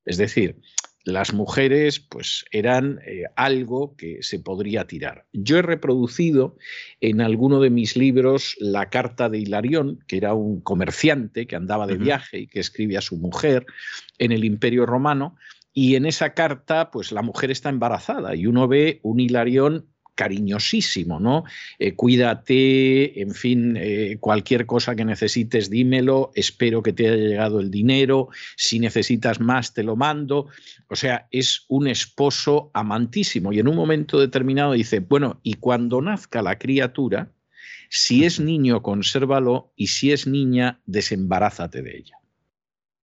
Es 0.04 0.16
decir, 0.16 0.56
las 1.04 1.32
mujeres 1.32 2.00
pues 2.00 2.44
eran 2.50 3.00
eh, 3.06 3.24
algo 3.36 3.96
que 3.96 4.22
se 4.22 4.38
podría 4.38 4.86
tirar. 4.86 5.24
Yo 5.32 5.58
he 5.58 5.62
reproducido 5.62 6.56
en 7.00 7.20
alguno 7.20 7.60
de 7.60 7.70
mis 7.70 7.96
libros 7.96 8.56
la 8.58 8.90
carta 8.90 9.28
de 9.28 9.38
Hilarión, 9.38 10.04
que 10.06 10.16
era 10.18 10.34
un 10.34 10.60
comerciante 10.60 11.46
que 11.46 11.56
andaba 11.56 11.86
de 11.86 11.96
viaje 11.96 12.40
y 12.40 12.46
que 12.46 12.60
escribe 12.60 12.96
a 12.96 13.02
su 13.02 13.16
mujer 13.16 13.66
en 14.18 14.32
el 14.32 14.44
Imperio 14.44 14.86
Romano, 14.86 15.36
y 15.72 15.94
en 15.94 16.06
esa 16.06 16.34
carta 16.34 16.90
pues 16.90 17.12
la 17.12 17.22
mujer 17.22 17.50
está 17.50 17.68
embarazada 17.68 18.34
y 18.34 18.46
uno 18.46 18.66
ve 18.66 19.00
un 19.02 19.20
Hilarión 19.20 19.86
cariñosísimo, 20.18 21.20
¿no? 21.20 21.44
Eh, 21.78 21.94
cuídate, 21.94 23.22
en 23.22 23.30
fin, 23.36 23.76
eh, 23.76 24.16
cualquier 24.18 24.66
cosa 24.66 24.96
que 24.96 25.04
necesites, 25.04 25.70
dímelo, 25.70 26.32
espero 26.34 26.82
que 26.82 26.92
te 26.92 27.06
haya 27.06 27.22
llegado 27.22 27.60
el 27.60 27.70
dinero, 27.70 28.28
si 28.56 28.80
necesitas 28.80 29.38
más, 29.38 29.74
te 29.74 29.84
lo 29.84 29.94
mando. 29.94 30.48
O 30.88 30.96
sea, 30.96 31.28
es 31.30 31.66
un 31.68 31.86
esposo 31.86 32.72
amantísimo 32.74 33.52
y 33.52 33.60
en 33.60 33.68
un 33.68 33.76
momento 33.76 34.18
determinado 34.18 34.72
dice, 34.72 34.98
bueno, 34.98 35.38
y 35.44 35.54
cuando 35.54 36.02
nazca 36.02 36.42
la 36.42 36.58
criatura, 36.58 37.30
si 37.88 38.24
es 38.24 38.40
niño, 38.40 38.82
consérvalo 38.82 39.72
y 39.76 39.86
si 39.86 40.10
es 40.10 40.26
niña, 40.26 40.80
desembarázate 40.84 41.80
de 41.80 41.96
ella. 41.96 42.16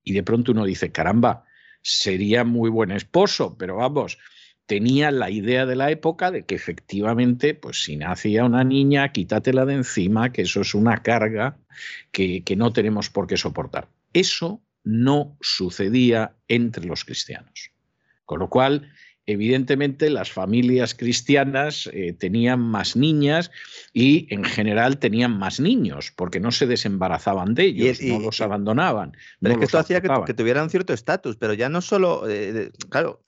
Y 0.03 0.11
de 0.11 0.23
pronto 0.23 0.51
uno 0.51 0.65
dice, 0.65 0.91
caramba, 0.91 1.45
sería 1.81 2.43
muy 2.43 2.69
buen 2.69 2.91
esposo, 2.91 3.55
pero 3.57 3.77
vamos, 3.77 4.17
tenía 4.65 5.11
la 5.11 5.29
idea 5.29 5.65
de 5.65 5.75
la 5.75 5.91
época 5.91 6.31
de 6.31 6.43
que 6.43 6.55
efectivamente, 6.55 7.53
pues 7.53 7.83
si 7.83 7.97
nacía 7.97 8.45
una 8.45 8.63
niña, 8.63 9.11
quítatela 9.11 9.65
de 9.65 9.75
encima, 9.75 10.31
que 10.31 10.43
eso 10.43 10.61
es 10.61 10.73
una 10.73 11.03
carga 11.03 11.57
que, 12.11 12.43
que 12.43 12.55
no 12.55 12.73
tenemos 12.73 13.09
por 13.09 13.27
qué 13.27 13.37
soportar. 13.37 13.89
Eso 14.13 14.61
no 14.83 15.37
sucedía 15.41 16.35
entre 16.47 16.85
los 16.85 17.05
cristianos. 17.05 17.71
Con 18.25 18.39
lo 18.39 18.49
cual, 18.49 18.91
evidentemente 19.25 20.09
las 20.09 20.31
familias 20.31 20.93
cristianas 20.93 21.89
eh, 21.91 22.13
tenían 22.13 22.59
más 22.59 22.95
niñas 22.95 23.51
y 23.93 24.27
en 24.33 24.43
general 24.43 24.99
tenían 24.99 25.37
más 25.37 25.59
niños, 25.59 26.11
porque 26.15 26.39
no 26.39 26.51
se 26.51 26.67
desembarazaban 26.67 27.55
de 27.55 27.65
ellos, 27.65 28.01
no 28.01 28.19
los 28.19 28.41
abandonaban. 28.41 29.17
Pero 29.41 29.53
es 29.53 29.59
que 29.59 29.65
esto 29.65 29.79
hacía 29.79 30.01
que, 30.01 30.33
tuvieran 30.33 30.69
cierto 30.69 30.93
estatus, 30.93 31.37
pero 31.37 31.53
ya 31.53 31.69
no 31.69 31.81
solo, 31.81 32.29
eh, 32.29 32.71
claro, 32.89 33.23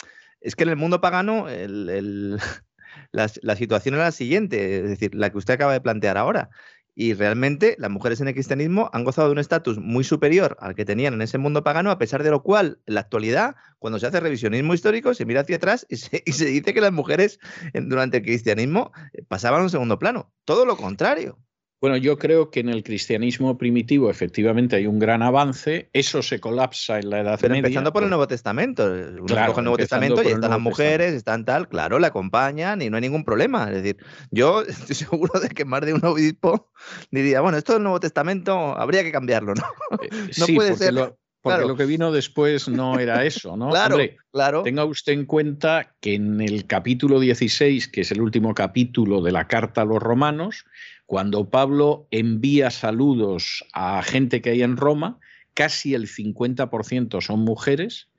es 0.47 0.55
que 0.55 0.63
en 0.63 0.69
el 0.69 0.77
mundo 0.77 1.01
pagano 1.01 1.45
la, 3.11 3.55
situación 3.55 3.95
era 3.95 4.05
la 4.05 4.11
siguiente, 4.11 4.77
es 4.77 4.89
decir, 4.89 5.13
la 5.13 5.29
que 5.29 5.37
usted 5.37 5.55
acaba 5.55 5.73
de 5.73 5.81
plantear 5.81 6.17
ahora. 6.17 6.49
Y 6.95 7.13
realmente 7.13 7.75
las 7.77 7.91
mujeres 7.91 8.21
en 8.21 8.29
el 8.29 8.33
cristianismo 8.33 8.89
han 8.93 9.03
gozado 9.03 9.27
de 9.27 9.33
un 9.33 9.39
estatus 9.39 9.77
muy 9.77 10.05
superior 10.05 10.57
al 10.61 10.73
que 10.73 10.85
tenían 10.85 11.13
en 11.13 11.21
ese 11.21 11.37
mundo 11.37 11.63
pagano, 11.63 11.91
a 11.91 11.99
pesar 11.99 12.23
de 12.23 12.31
lo 12.31 12.41
cual, 12.43 12.79
en 12.85 12.95
la 12.95 13.01
actualidad, 13.01 13.55
cuando 13.77 13.99
se 13.99 14.07
hace 14.07 14.21
revisionismo 14.21 14.73
histórico, 14.73 15.13
se 15.13 15.25
mira 15.25 15.41
hacia 15.41 15.57
atrás 15.57 15.85
y 15.89 15.97
se, 15.97 16.23
dice 16.25 16.73
que 16.73 16.81
las 16.81 16.93
mujeres 16.93 17.39
durante 17.73 18.17
el 18.17 18.23
cristianismo 18.23 18.93
eh, 19.13 19.23
pasaban 19.27 19.59
a 19.59 19.63
un 19.65 19.69
segundo 19.69 19.99
plano. 19.99 20.33
Todo 20.45 20.65
lo 20.65 20.77
contrario. 20.77 21.37
Bueno, 21.79 21.95
yo 21.95 22.17
creo 22.17 22.49
que 22.49 22.61
en 22.61 22.69
el 22.69 22.81
cristianismo 22.81 23.55
primitivo 23.55 24.09
efectivamente 24.09 24.77
hay 24.77 24.87
un 24.87 24.97
gran 24.97 25.21
avance, 25.21 25.91
eso 25.93 26.23
se 26.23 26.39
colapsa 26.39 26.97
en 26.97 27.11
la 27.11 27.19
Edad 27.19 27.37
Pero 27.39 27.51
Media. 27.51 27.67
empezando 27.67 27.93
por 27.93 28.01
el 28.01 28.09
Nuevo 28.09 28.27
Testamento. 28.27 28.85
Uno 28.85 29.25
claro, 29.25 29.53
el 29.55 29.63
Nuevo 29.63 29.77
Testamento 29.77 30.23
y 30.23 30.27
están 30.27 30.49
las 30.49 30.59
mujeres, 30.59 31.13
están 31.13 31.45
tal, 31.45 31.69
claro, 31.69 31.99
le 31.99 32.07
acompañan 32.07 32.81
y 32.81 32.89
no 32.89 32.97
hay 32.97 33.01
ningún 33.01 33.23
problema. 33.23 33.69
Es 33.69 33.83
decir, 33.83 33.97
yo 34.31 34.61
estoy 34.67 34.95
seguro 34.95 35.39
de 35.39 35.49
que 35.49 35.65
más 35.65 35.81
de 35.81 35.93
un 35.93 36.03
obispo 36.03 36.71
diría, 37.11 37.41
bueno, 37.41 37.59
esto 37.59 37.73
del 37.73 37.83
Nuevo 37.83 37.99
Testamento 37.99 38.75
habría 38.75 39.03
que 39.03 39.11
cambiarlo, 39.11 39.53
¿no? 39.53 39.63
Eh, 40.01 40.09
no 40.39 40.47
puede 40.55 40.75
ser. 40.75 41.13
porque 41.41 41.65
lo 41.65 41.75
que 41.75 41.85
vino 41.85 42.11
después 42.11 42.67
no 42.67 42.97
era 42.97 43.23
eso, 43.23 43.55
¿no? 43.55 43.69
claro, 43.69 43.97
claro. 44.31 44.63
Tenga 44.63 44.83
usted 44.83 45.13
en 45.13 45.25
cuenta 45.25 45.95
que 46.01 46.15
en 46.15 46.41
el 46.41 46.65
capítulo 46.65 47.19
16, 47.19 47.87
que 47.87 48.01
es 48.01 48.11
el 48.11 48.19
último 48.19 48.55
capítulo 48.55 49.21
de 49.21 49.31
la 49.31 49.47
carta 49.47 49.83
a 49.83 49.85
los 49.85 50.01
romanos, 50.01 50.65
cuando 51.07 51.49
Pablo 51.49 52.05
envía 52.11 52.69
saludos 52.69 53.65
a 53.73 54.03
gente 54.03 54.41
que 54.41 54.51
hay 54.51 54.61
en 54.61 54.75
Roma, 54.75 55.19
casi 55.53 55.93
el 55.93 56.07
50% 56.07 57.21
son 57.21 57.39
mujeres 57.39 58.09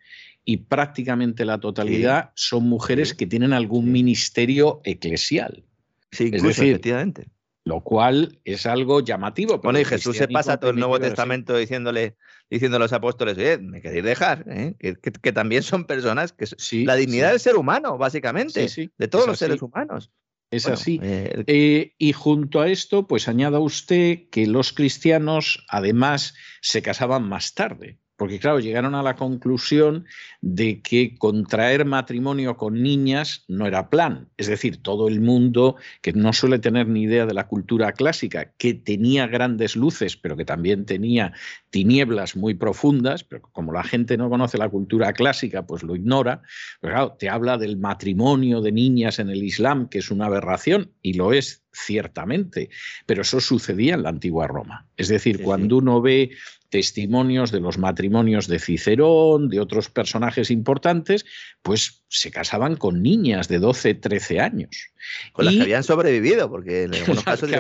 y 0.47 0.57
prácticamente 0.57 1.45
la 1.45 1.61
totalidad 1.61 2.31
son 2.35 2.67
mujeres 2.67 3.13
que 3.13 3.27
tienen 3.27 3.53
algún 3.53 3.93
ministerio 3.93 4.81
eclesial. 4.85 5.65
Sí, 6.11 6.31
es 6.33 6.43
decir, 6.43 6.71
efectivamente. 6.71 7.29
Lo 7.65 7.83
cual 7.83 8.39
es 8.47 8.65
algo 8.65 9.01
llamativo. 9.01 9.59
Bueno, 9.59 9.79
y 9.79 9.85
Jesús 9.85 10.17
se 10.17 10.27
pasa 10.27 10.59
todo 10.59 10.71
el 10.71 10.79
Nuevo 10.79 10.99
Testamento 10.99 11.55
diciéndole, 11.55 12.17
diciendo 12.49 12.79
a 12.79 12.81
los 12.81 12.95
apóstoles, 12.95 13.37
oye, 13.37 13.59
me 13.59 13.83
queréis 13.83 14.05
dejar, 14.05 14.47
¿eh? 14.49 14.75
que, 14.79 15.33
también 15.33 15.63
son 15.63 15.85
personas 15.85 16.33
que 16.33 16.47
la 16.87 16.95
dignidad 16.95 17.33
del 17.33 17.41
ser 17.41 17.57
humano, 17.57 17.99
básicamente, 17.99 18.67
de 18.97 19.09
todos 19.09 19.27
los 19.27 19.39
seres 19.39 19.61
humanos. 19.61 20.11
Es 20.51 20.67
así. 20.67 20.99
Eh, 21.03 21.45
eh, 21.47 21.95
y 21.99 22.13
junto 22.13 22.61
a 22.61 22.69
esto, 22.69 23.07
pues 23.07 23.29
añada 23.29 23.59
usted 23.59 24.29
que 24.31 24.47
los 24.47 24.73
cristianos 24.73 25.65
además 25.69 26.35
se 26.63 26.83
casaban 26.83 27.29
más 27.29 27.55
tarde. 27.55 27.99
Porque 28.19 28.41
claro, 28.41 28.59
llegaron 28.59 28.97
a 28.97 29.03
la 29.05 29.15
conclusión 29.15 30.05
de 30.41 30.83
que 30.83 31.17
contraer 31.17 31.85
matrimonio 31.85 32.57
con 32.57 32.83
niñas 32.83 33.45
no 33.47 33.65
era 33.65 33.91
plan. 33.91 34.29
Es 34.37 34.49
decir, 34.49 34.83
todo 34.83 35.07
el 35.07 35.21
mundo 35.21 35.77
que 36.03 36.13
no 36.13 36.33
suele 36.33 36.59
tener 36.59 36.89
ni 36.89 37.03
idea 37.03 37.27
de 37.27 37.33
la 37.33 37.47
cultura 37.47 37.93
clásica, 37.93 38.53
que 38.59 38.75
tenía 38.75 39.29
grandes 39.29 39.77
luces, 39.77 40.17
pero 40.17 40.37
que 40.37 40.45
también 40.45 40.85
tenía 40.85 41.33
tinieblas 41.71 42.35
muy 42.35 42.55
profundas, 42.55 43.23
pero 43.23 43.43
como 43.53 43.73
la 43.73 43.85
gente 43.85 44.17
no 44.17 44.29
conoce 44.29 44.59
la 44.59 44.69
cultura 44.69 45.13
clásica, 45.13 45.65
pues 45.65 45.85
lo 45.85 45.95
ignora. 45.95 46.43
Pero 46.81 46.95
claro, 46.95 47.17
te 47.17 47.29
habla 47.29 47.57
del 47.57 47.77
matrimonio 47.77 48.61
de 48.61 48.73
niñas 48.73 49.21
en 49.21 49.31
el 49.31 49.45
Islam, 49.45 49.89
que 49.89 49.99
es 49.99 50.11
una 50.11 50.27
aberración, 50.27 50.91
y 51.03 51.13
lo 51.13 51.33
es 51.33 51.63
ciertamente, 51.73 52.71
pero 53.07 53.23
eso 53.23 53.41
sucedía 53.41 53.95
en 53.95 54.03
la 54.03 54.09
antigua 54.09 54.47
Roma. 54.47 54.87
Es 54.97 55.09
decir, 55.09 55.43
cuando 55.43 55.77
uno 55.77 56.01
ve 56.01 56.31
testimonios 56.69 57.51
de 57.51 57.61
los 57.61 57.79
matrimonios 57.79 58.47
de 58.47 58.59
Cicerón, 58.59 59.49
de 59.49 59.61
otros 59.61 59.89
personajes 59.89 60.51
importantes, 60.51 61.25
pues 61.63 62.05
se 62.09 62.31
casaban 62.31 62.77
con 62.77 63.03
niñas 63.03 63.49
de 63.49 63.59
12, 63.59 63.95
13 63.95 64.41
años. 64.41 64.93
Con 65.33 65.47
las 65.47 65.55
que 65.55 65.63
habían 65.63 65.85
sobrevivido, 65.85 66.51
porque 66.51 66.85
en 66.85 66.95
algunos 66.95 67.25
casos 67.25 67.51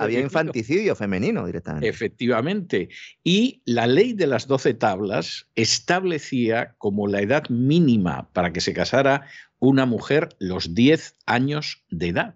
había 0.00 0.20
infanticidio 0.20 0.94
femenino 0.94 1.46
directamente. 1.46 1.88
Efectivamente. 1.88 2.88
Y 3.24 3.62
la 3.64 3.86
ley 3.86 4.12
de 4.12 4.26
las 4.26 4.46
12 4.46 4.74
tablas 4.74 5.46
establecía 5.54 6.74
como 6.78 7.06
la 7.06 7.22
edad 7.22 7.48
mínima 7.48 8.28
para 8.32 8.52
que 8.52 8.60
se 8.60 8.74
casara 8.74 9.26
una 9.58 9.86
mujer 9.86 10.30
los 10.38 10.74
10 10.74 11.16
años 11.26 11.84
de 11.90 12.08
edad. 12.08 12.34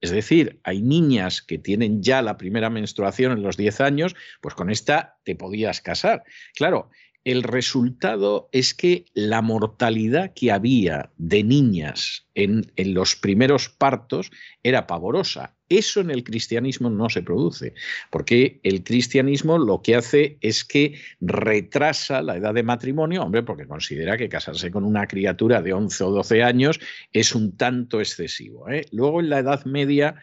Es 0.00 0.10
decir, 0.10 0.60
hay 0.62 0.80
niñas 0.80 1.42
que 1.42 1.58
tienen 1.58 2.02
ya 2.02 2.22
la 2.22 2.38
primera 2.38 2.70
menstruación 2.70 3.32
en 3.32 3.42
los 3.42 3.56
10 3.56 3.80
años, 3.80 4.16
pues 4.40 4.54
con 4.54 4.70
esta 4.70 5.18
te 5.24 5.34
podías 5.34 5.80
casar. 5.80 6.24
Claro, 6.54 6.90
el 7.24 7.42
resultado 7.42 8.48
es 8.52 8.74
que 8.74 9.06
la 9.12 9.42
mortalidad 9.42 10.32
que 10.34 10.52
había 10.52 11.10
de 11.16 11.42
niñas 11.42 12.28
en, 12.34 12.72
en, 12.76 12.94
los 12.94 13.16
primeros 13.16 13.68
partos 13.68 14.30
era 14.62 14.86
pavorosa. 14.86 15.57
Eso 15.68 16.00
en 16.00 16.10
el 16.10 16.24
cristianismo 16.24 16.88
no 16.88 17.10
se 17.10 17.22
produce, 17.22 17.74
porque 18.10 18.60
el 18.62 18.82
cristianismo 18.82 19.58
lo 19.58 19.82
que 19.82 19.96
hace 19.96 20.38
es 20.40 20.64
que 20.64 20.98
retrasa 21.20 22.22
la 22.22 22.36
edad 22.36 22.54
de 22.54 22.62
matrimonio, 22.62 23.22
hombre, 23.22 23.42
porque 23.42 23.66
considera 23.66 24.16
que 24.16 24.28
casarse 24.28 24.70
con 24.70 24.84
una 24.84 25.06
criatura 25.06 25.60
de 25.60 25.72
11 25.72 26.04
o 26.04 26.10
12 26.10 26.42
años 26.42 26.80
es 27.12 27.34
un 27.34 27.56
tanto 27.56 28.00
excesivo. 28.00 28.68
¿eh? 28.70 28.86
Luego 28.92 29.20
en 29.20 29.28
la 29.28 29.40
Edad 29.40 29.64
Media 29.66 30.16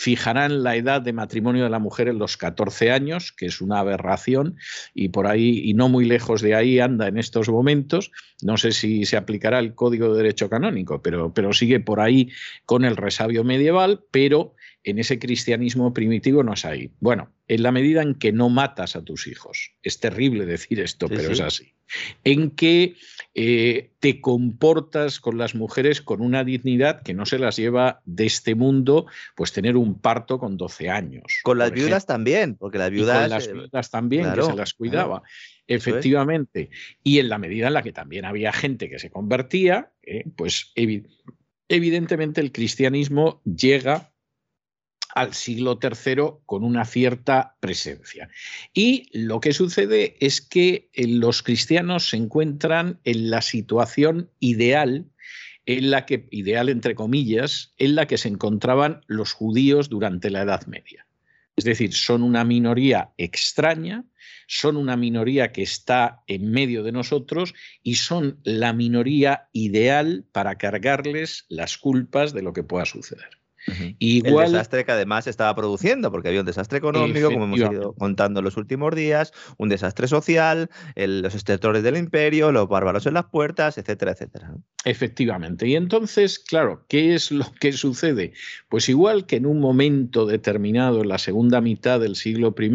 fijarán 0.00 0.62
la 0.62 0.76
edad 0.76 1.02
de 1.02 1.12
matrimonio 1.12 1.64
de 1.64 1.68
la 1.68 1.78
mujer 1.78 2.08
en 2.08 2.18
los 2.18 2.38
14 2.38 2.90
años, 2.90 3.32
que 3.32 3.44
es 3.44 3.60
una 3.60 3.80
aberración, 3.80 4.56
y 4.94 5.08
por 5.10 5.26
ahí, 5.26 5.60
y 5.62 5.74
no 5.74 5.90
muy 5.90 6.06
lejos 6.06 6.40
de 6.40 6.54
ahí 6.54 6.80
anda 6.80 7.06
en 7.06 7.18
estos 7.18 7.50
momentos. 7.50 8.10
No 8.42 8.56
sé 8.56 8.72
si 8.72 9.04
se 9.04 9.18
aplicará 9.18 9.58
el 9.58 9.74
Código 9.74 10.10
de 10.10 10.22
Derecho 10.22 10.48
Canónico, 10.48 11.02
pero, 11.02 11.34
pero 11.34 11.52
sigue 11.52 11.80
por 11.80 12.00
ahí 12.00 12.30
con 12.64 12.86
el 12.86 12.96
resabio 12.96 13.44
medieval, 13.44 14.02
pero 14.10 14.54
en 14.84 14.98
ese 14.98 15.18
cristianismo 15.18 15.92
primitivo 15.92 16.42
no 16.42 16.54
es 16.54 16.64
ahí. 16.64 16.90
Bueno, 17.00 17.30
en 17.48 17.62
la 17.62 17.72
medida 17.72 18.02
en 18.02 18.14
que 18.14 18.32
no 18.32 18.48
matas 18.48 18.96
a 18.96 19.02
tus 19.02 19.26
hijos, 19.26 19.72
es 19.82 20.00
terrible 20.00 20.46
decir 20.46 20.80
esto, 20.80 21.08
pero 21.08 21.30
es 21.30 21.40
así, 21.40 21.74
en 22.24 22.50
que 22.50 22.94
eh, 23.34 23.90
te 23.98 24.20
comportas 24.20 25.20
con 25.20 25.36
las 25.36 25.54
mujeres 25.54 26.00
con 26.00 26.22
una 26.22 26.44
dignidad 26.44 27.02
que 27.02 27.12
no 27.12 27.26
se 27.26 27.38
las 27.38 27.56
lleva 27.56 28.00
de 28.04 28.26
este 28.26 28.54
mundo, 28.54 29.06
pues 29.36 29.52
tener 29.52 29.76
un 29.76 30.00
parto 30.00 30.38
con 30.38 30.56
12 30.56 30.88
años. 30.88 31.40
Con 31.42 31.58
las 31.58 31.72
viudas 31.72 32.06
también, 32.06 32.56
porque 32.56 32.78
las 32.78 32.90
viudas... 32.90 33.28
las 33.28 33.48
eh, 33.48 33.52
viudas 33.52 33.90
también, 33.90 34.32
que 34.32 34.42
se 34.42 34.54
las 34.54 34.74
cuidaba. 34.74 35.22
Efectivamente. 35.66 36.70
Y 37.04 37.18
en 37.18 37.28
la 37.28 37.38
medida 37.38 37.68
en 37.68 37.74
la 37.74 37.82
que 37.82 37.92
también 37.92 38.24
había 38.24 38.52
gente 38.52 38.88
que 38.88 38.98
se 38.98 39.10
convertía, 39.10 39.92
eh, 40.02 40.24
pues 40.36 40.72
evidentemente 41.68 42.40
el 42.40 42.50
cristianismo 42.50 43.40
llega 43.44 44.09
al 45.14 45.34
siglo 45.34 45.78
III 45.82 46.40
con 46.46 46.64
una 46.64 46.84
cierta 46.84 47.56
presencia. 47.60 48.28
Y 48.72 49.08
lo 49.12 49.40
que 49.40 49.52
sucede 49.52 50.16
es 50.20 50.40
que 50.40 50.90
eh, 50.92 51.06
los 51.06 51.42
cristianos 51.42 52.08
se 52.08 52.16
encuentran 52.16 53.00
en 53.04 53.30
la 53.30 53.42
situación 53.42 54.30
ideal 54.40 55.06
en 55.66 55.90
la 55.90 56.06
que, 56.06 56.26
ideal 56.30 56.68
entre 56.68 56.94
comillas, 56.94 57.72
en 57.76 57.94
la 57.94 58.06
que 58.06 58.18
se 58.18 58.28
encontraban 58.28 59.02
los 59.06 59.32
judíos 59.32 59.88
durante 59.88 60.30
la 60.30 60.42
Edad 60.42 60.66
Media. 60.66 61.06
Es 61.56 61.64
decir, 61.64 61.92
son 61.92 62.22
una 62.22 62.44
minoría 62.44 63.12
extraña, 63.18 64.04
son 64.46 64.76
una 64.76 64.96
minoría 64.96 65.52
que 65.52 65.62
está 65.62 66.22
en 66.26 66.50
medio 66.50 66.82
de 66.82 66.92
nosotros 66.92 67.54
y 67.82 67.96
son 67.96 68.40
la 68.44 68.72
minoría 68.72 69.48
ideal 69.52 70.24
para 70.32 70.56
cargarles 70.56 71.44
las 71.48 71.76
culpas 71.76 72.32
de 72.32 72.42
lo 72.42 72.52
que 72.52 72.62
pueda 72.62 72.86
suceder. 72.86 73.39
Igual, 73.98 74.46
el 74.46 74.52
desastre 74.52 74.84
que 74.84 74.92
además 74.92 75.26
estaba 75.26 75.54
produciendo, 75.54 76.10
porque 76.10 76.28
había 76.28 76.40
un 76.40 76.46
desastre 76.46 76.78
económico, 76.78 77.30
como 77.30 77.44
hemos 77.44 77.58
ido 77.58 77.92
contando 77.94 78.40
en 78.40 78.44
los 78.44 78.56
últimos 78.56 78.94
días, 78.94 79.32
un 79.58 79.68
desastre 79.68 80.08
social, 80.08 80.70
los 80.96 81.34
extractores 81.34 81.82
del 81.82 81.96
imperio, 81.96 82.52
los 82.52 82.68
bárbaros 82.68 83.06
en 83.06 83.14
las 83.14 83.26
puertas, 83.26 83.78
etcétera, 83.78 84.12
etcétera. 84.12 84.54
Efectivamente. 84.84 85.66
Y 85.68 85.76
entonces, 85.76 86.38
claro, 86.38 86.84
¿qué 86.88 87.14
es 87.14 87.30
lo 87.30 87.46
que 87.60 87.72
sucede? 87.72 88.32
Pues 88.68 88.88
igual 88.88 89.26
que 89.26 89.36
en 89.36 89.46
un 89.46 89.60
momento 89.60 90.24
determinado, 90.24 91.02
en 91.02 91.08
la 91.08 91.18
segunda 91.18 91.60
mitad 91.60 92.00
del 92.00 92.16
siglo 92.16 92.54
I, 92.58 92.70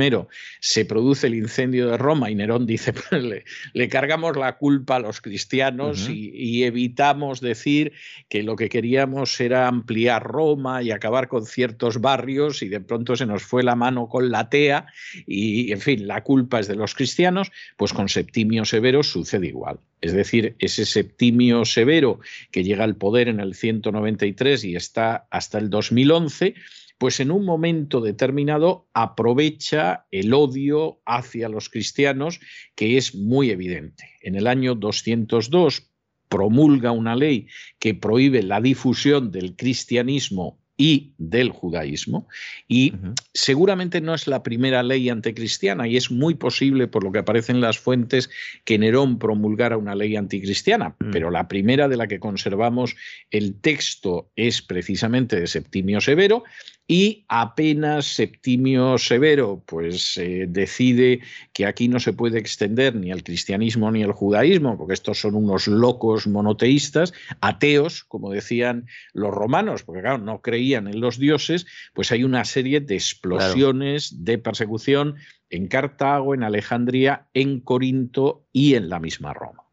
se 0.60 0.86
produce 0.86 1.28
el 1.28 1.36
incendio 1.36 1.90
de 1.90 1.98
Roma 1.98 2.30
y 2.30 2.36
Nerón 2.36 2.68
dice, 2.68 2.94
pues 3.10 3.44
le, 3.74 3.90
cargamos 3.90 4.38
la 4.38 4.58
culpa 4.58 4.98
a 4.98 5.00
los 5.00 5.22
cristianos 5.22 6.08
y 6.10 6.64
evitamos 6.64 7.42
decir 7.42 7.94
que 8.30 8.44
lo 8.44 8.56
que 8.56 8.70
queríamos 8.70 9.40
era 9.40 9.68
ampliar 9.68 10.24
Roma 10.24 10.84
y 10.86 10.92
acabar 10.92 11.28
con 11.28 11.46
ciertos 11.46 12.00
barrios 12.00 12.62
y 12.62 12.70
de 12.70 12.80
pronto 12.80 13.16
se 13.16 13.26
nos 13.26 13.44
fue 13.44 13.64
la 13.64 13.76
mano 13.76 14.08
con 14.08 14.30
la 14.30 14.50
tea 14.50 14.86
y, 15.26 15.72
en 15.72 15.82
fin, 15.82 16.08
la 16.08 16.24
culpa 16.24 16.60
es 16.60 16.68
de 16.68 16.76
los 16.76 16.96
cristianos, 16.96 17.52
pues 17.78 17.94
con 17.94 18.08
Septimio 18.08 18.66
Severo 18.66 19.04
sucede 19.04 19.48
igual. 19.48 19.80
Es 20.02 20.14
decir, 20.14 20.56
ese 20.60 20.86
Septimio 20.86 21.66
Severo 21.66 22.20
que 22.52 22.64
llega 22.64 22.84
al 22.84 22.96
poder 22.96 23.28
en 23.28 23.40
el 23.40 23.56
193 23.56 24.64
y 24.66 24.76
está 24.76 25.28
hasta 25.32 25.58
el 25.58 25.70
2011, 25.70 26.54
pues 26.98 27.20
en 27.20 27.32
un 27.32 27.44
momento 27.44 28.02
determinado 28.02 28.88
aprovecha 28.94 30.06
el 30.12 30.34
odio 30.34 31.02
hacia 31.06 31.50
los 31.50 31.70
cristianos 31.70 32.40
que 32.76 32.98
es 32.98 33.16
muy 33.16 33.50
evidente. 33.50 34.12
En 34.22 34.36
el 34.36 34.48
año 34.48 34.76
202 34.76 35.90
promulga 36.30 36.92
una 36.92 37.16
ley 37.16 37.48
que 37.80 37.94
prohíbe 37.94 38.44
la 38.44 38.62
difusión 38.62 39.32
del 39.32 39.56
cristianismo 39.56 40.60
y 40.78 41.14
del 41.18 41.50
judaísmo. 41.50 42.28
Y 42.68 42.94
seguramente 43.34 44.02
no 44.02 44.14
es 44.14 44.28
la 44.28 44.44
primera 44.44 44.84
ley 44.84 45.10
anticristiana 45.10 45.88
y 45.88 45.98
es 45.98 46.12
muy 46.12 46.36
posible, 46.36 46.88
por 46.88 47.04
lo 47.04 47.12
que 47.12 47.20
aparece 47.20 47.52
en 47.52 47.62
las 47.62 47.80
fuentes, 47.80 48.30
que 48.66 48.78
Nerón 48.78 49.18
promulgara 49.20 49.78
una 49.78 49.96
ley 49.96 50.16
anticristiana, 50.16 50.96
mm. 51.00 51.12
pero 51.12 51.32
la 51.32 51.48
primera 51.48 51.88
de 51.88 51.98
la 51.98 52.08
que 52.08 52.20
conservamos 52.20 52.96
el 53.32 53.60
texto 53.62 54.30
es 54.36 54.62
precisamente 54.62 55.40
de 55.40 55.48
Septimio 55.48 56.02
Severo 56.02 56.44
y 56.88 57.26
apenas 57.28 58.06
Septimio 58.06 58.98
Severo 58.98 59.64
pues 59.66 60.18
eh, 60.18 60.46
decide 60.48 61.22
que 61.52 61.66
aquí 61.66 61.88
no 61.88 62.00
se 62.00 62.14
puede 62.14 62.38
extender 62.38 62.96
ni 62.96 63.12
el 63.12 63.24
cristianismo 63.24 63.92
ni 63.92 64.04
el 64.04 64.12
judaísmo, 64.12 64.78
porque 64.78 64.94
estos 64.94 65.20
son 65.20 65.36
unos 65.36 65.68
locos 65.68 66.28
monoteístas, 66.28 67.14
ateos, 67.42 68.04
como 68.04 68.32
decían 68.32 68.86
los 69.14 69.34
romanos, 69.34 69.84
porque 69.84 70.02
claro, 70.02 70.20
no 70.20 70.42
creían 70.42 70.88
en 70.88 71.02
los 71.02 71.18
dioses, 71.18 71.66
pues 71.94 72.12
hay 72.12 72.24
una 72.24 72.46
serie 72.46 72.82
de 72.82 72.96
explosiones 72.96 74.24
de 74.24 74.38
persecución 74.38 75.16
en 75.50 75.68
Cartago, 75.68 76.34
en 76.34 76.44
Alejandría, 76.44 77.28
en 77.34 77.62
Corinto 77.62 78.46
y 78.52 78.76
en 78.76 78.90
la 78.90 79.00
misma 79.00 79.34
Roma. 79.34 79.65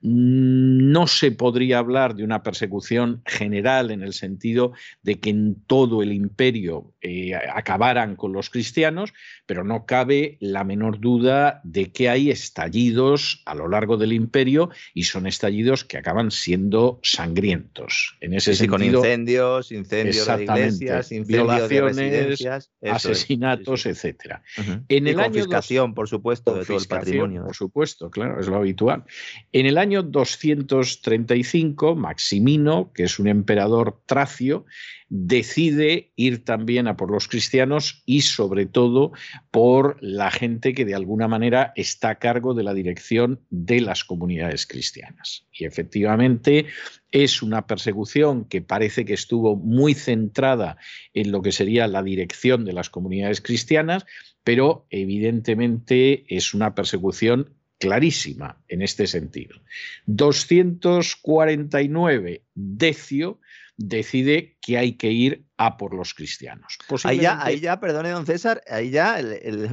Mm, 0.00 0.90
no 0.92 1.06
se 1.06 1.32
podría 1.32 1.78
hablar 1.78 2.14
de 2.14 2.24
una 2.24 2.42
persecución 2.42 3.22
general 3.26 3.90
en 3.90 4.02
el 4.02 4.12
sentido 4.12 4.72
de 5.02 5.18
que 5.18 5.30
en 5.30 5.56
todo 5.66 6.02
el 6.02 6.12
imperio 6.12 6.92
eh, 7.00 7.34
acabaran 7.34 8.16
con 8.16 8.32
los 8.32 8.50
cristianos, 8.50 9.12
pero 9.46 9.64
no 9.64 9.86
cabe 9.86 10.36
la 10.40 10.64
menor 10.64 11.00
duda 11.00 11.60
de 11.64 11.92
que 11.92 12.08
hay 12.08 12.30
estallidos 12.30 13.42
a 13.46 13.54
lo 13.54 13.68
largo 13.68 13.96
del 13.96 14.12
imperio 14.12 14.70
y 14.94 15.04
son 15.04 15.26
estallidos 15.26 15.84
que 15.84 15.98
acaban 15.98 16.30
siendo 16.30 17.00
sangrientos. 17.02 18.16
En 18.20 18.34
ese 18.34 18.54
sentido, 18.54 19.00
con 19.00 19.06
incendios, 19.06 19.72
incendios 19.72 20.26
de 20.26 20.44
iglesias, 20.44 21.10
violaciones, 21.26 22.46
asesinatos, 22.82 23.86
etcétera. 23.86 24.42
En 24.88 25.06
el 25.06 25.16
confiscación, 25.16 25.94
por 25.94 26.08
supuesto, 26.08 26.54
de 26.54 26.64
todo 26.64 26.78
el 26.78 26.86
patrimonio. 26.86 27.44
Por 27.44 27.54
supuesto, 27.54 28.10
claro, 28.10 28.40
es 28.40 28.46
lo 28.46 28.56
habitual. 28.56 29.04
En 29.56 29.64
el 29.64 29.78
año 29.78 30.02
235, 30.02 31.96
Maximino, 31.96 32.92
que 32.92 33.04
es 33.04 33.18
un 33.18 33.26
emperador 33.26 34.02
tracio, 34.04 34.66
decide 35.08 36.12
ir 36.14 36.44
también 36.44 36.88
a 36.88 36.98
por 36.98 37.10
los 37.10 37.26
cristianos 37.26 38.02
y 38.04 38.20
sobre 38.20 38.66
todo 38.66 39.12
por 39.50 39.96
la 40.02 40.30
gente 40.30 40.74
que 40.74 40.84
de 40.84 40.94
alguna 40.94 41.26
manera 41.26 41.72
está 41.74 42.10
a 42.10 42.18
cargo 42.18 42.52
de 42.52 42.64
la 42.64 42.74
dirección 42.74 43.40
de 43.48 43.80
las 43.80 44.04
comunidades 44.04 44.66
cristianas. 44.66 45.46
Y 45.50 45.64
efectivamente 45.64 46.66
es 47.10 47.40
una 47.40 47.66
persecución 47.66 48.44
que 48.44 48.60
parece 48.60 49.06
que 49.06 49.14
estuvo 49.14 49.56
muy 49.56 49.94
centrada 49.94 50.76
en 51.14 51.32
lo 51.32 51.40
que 51.40 51.52
sería 51.52 51.88
la 51.88 52.02
dirección 52.02 52.66
de 52.66 52.74
las 52.74 52.90
comunidades 52.90 53.40
cristianas, 53.40 54.04
pero 54.44 54.86
evidentemente 54.90 56.26
es 56.28 56.52
una 56.52 56.74
persecución 56.74 57.55
clarísima 57.78 58.62
en 58.68 58.82
este 58.82 59.06
sentido. 59.06 59.56
249, 60.06 62.42
Decio 62.54 63.40
decide 63.76 64.56
que 64.60 64.78
hay 64.78 64.96
que 64.96 65.10
ir 65.10 65.44
a 65.56 65.76
por 65.76 65.94
los 65.94 66.14
cristianos. 66.14 66.78
Ahí 67.04 67.18
ya, 67.18 67.44
ahí 67.44 67.60
ya, 67.60 67.78
perdone, 67.78 68.10
don 68.10 68.26
César, 68.26 68.62
ahí 68.68 68.90
ya, 68.90 69.18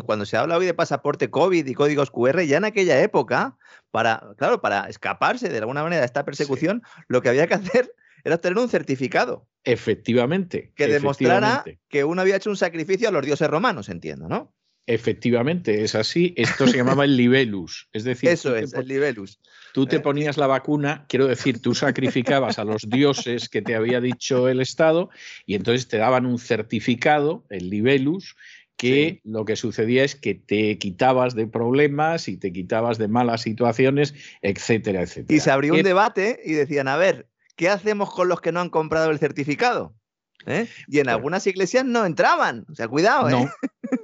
cuando 0.05 0.25
se 0.25 0.37
habla 0.37 0.57
hoy 0.57 0.65
de 0.65 0.73
pasaporte 0.73 1.29
COVID 1.29 1.65
y 1.65 1.73
códigos 1.73 2.11
QR, 2.11 2.41
ya 2.41 2.57
en 2.57 2.65
aquella 2.65 3.01
época, 3.01 3.57
para, 3.91 4.33
claro, 4.37 4.61
para 4.61 4.89
escaparse 4.89 5.49
de 5.49 5.57
alguna 5.59 5.83
manera 5.83 6.01
de 6.01 6.05
esta 6.05 6.25
persecución, 6.25 6.83
lo 7.07 7.21
que 7.21 7.29
había 7.29 7.47
que 7.47 7.53
hacer 7.53 7.93
era 8.23 8.37
tener 8.37 8.57
un 8.57 8.69
certificado. 8.69 9.47
Efectivamente. 9.63 10.73
Que 10.75 10.87
demostrara 10.87 11.63
que 11.87 12.03
uno 12.03 12.21
había 12.21 12.35
hecho 12.35 12.49
un 12.49 12.57
sacrificio 12.57 13.07
a 13.07 13.11
los 13.11 13.25
dioses 13.25 13.49
romanos, 13.49 13.89
entiendo, 13.89 14.27
¿no? 14.27 14.53
Efectivamente, 14.85 15.83
es 15.83 15.95
así. 15.95 16.33
Esto 16.35 16.67
se 16.67 16.77
llamaba 16.77 17.05
el 17.05 17.15
libelus. 17.15 17.87
Es 17.93 18.03
decir, 18.03 18.29
eso 18.29 18.55
es, 18.55 18.73
el 18.73 18.87
libelus. 18.87 19.39
Tú 19.73 19.85
te 19.85 19.97
eh, 19.97 19.99
ponías 20.01 20.37
la 20.37 20.47
vacuna, 20.47 21.05
quiero 21.07 21.27
decir, 21.27 21.61
tú 21.61 21.73
sacrificabas 21.73 22.59
a 22.59 22.65
los 22.65 22.81
dioses 22.89 23.47
que 23.47 23.61
te 23.61 23.75
había 23.75 24.01
dicho 24.01 24.49
el 24.49 24.59
Estado 24.59 25.09
y 25.45 25.55
entonces 25.55 25.87
te 25.87 25.97
daban 25.97 26.25
un 26.25 26.37
certificado, 26.37 27.45
el 27.49 27.69
libelus, 27.69 28.35
que 28.75 29.21
lo 29.23 29.45
que 29.45 29.55
sucedía 29.55 30.03
es 30.03 30.15
que 30.15 30.35
te 30.35 30.77
quitabas 30.77 31.35
de 31.35 31.47
problemas 31.47 32.27
y 32.27 32.37
te 32.37 32.51
quitabas 32.51 32.97
de 32.97 33.07
malas 33.07 33.41
situaciones, 33.41 34.13
etcétera, 34.41 35.01
etcétera. 35.01 35.35
Y 35.35 35.39
se 35.39 35.51
abrió 35.51 35.73
un 35.73 35.83
debate 35.83 36.41
y 36.43 36.53
decían, 36.53 36.89
a 36.89 36.97
ver, 36.97 37.27
¿qué 37.55 37.69
hacemos 37.69 38.13
con 38.13 38.27
los 38.27 38.41
que 38.41 38.51
no 38.51 38.59
han 38.59 38.69
comprado 38.69 39.11
el 39.11 39.19
certificado? 39.19 39.95
¿Eh? 40.45 40.67
Y 40.87 40.99
en 40.99 41.09
algunas 41.09 41.47
iglesias 41.47 41.85
no 41.85 42.05
entraban. 42.05 42.65
O 42.69 42.75
sea, 42.75 42.87
cuidado. 42.87 43.29
¿eh? 43.29 43.49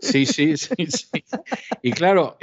Sí, 0.01 0.25
sí, 0.25 0.57
sí, 0.57 0.75
sí. 0.87 1.23
Y 1.81 1.91
claro, 1.91 2.37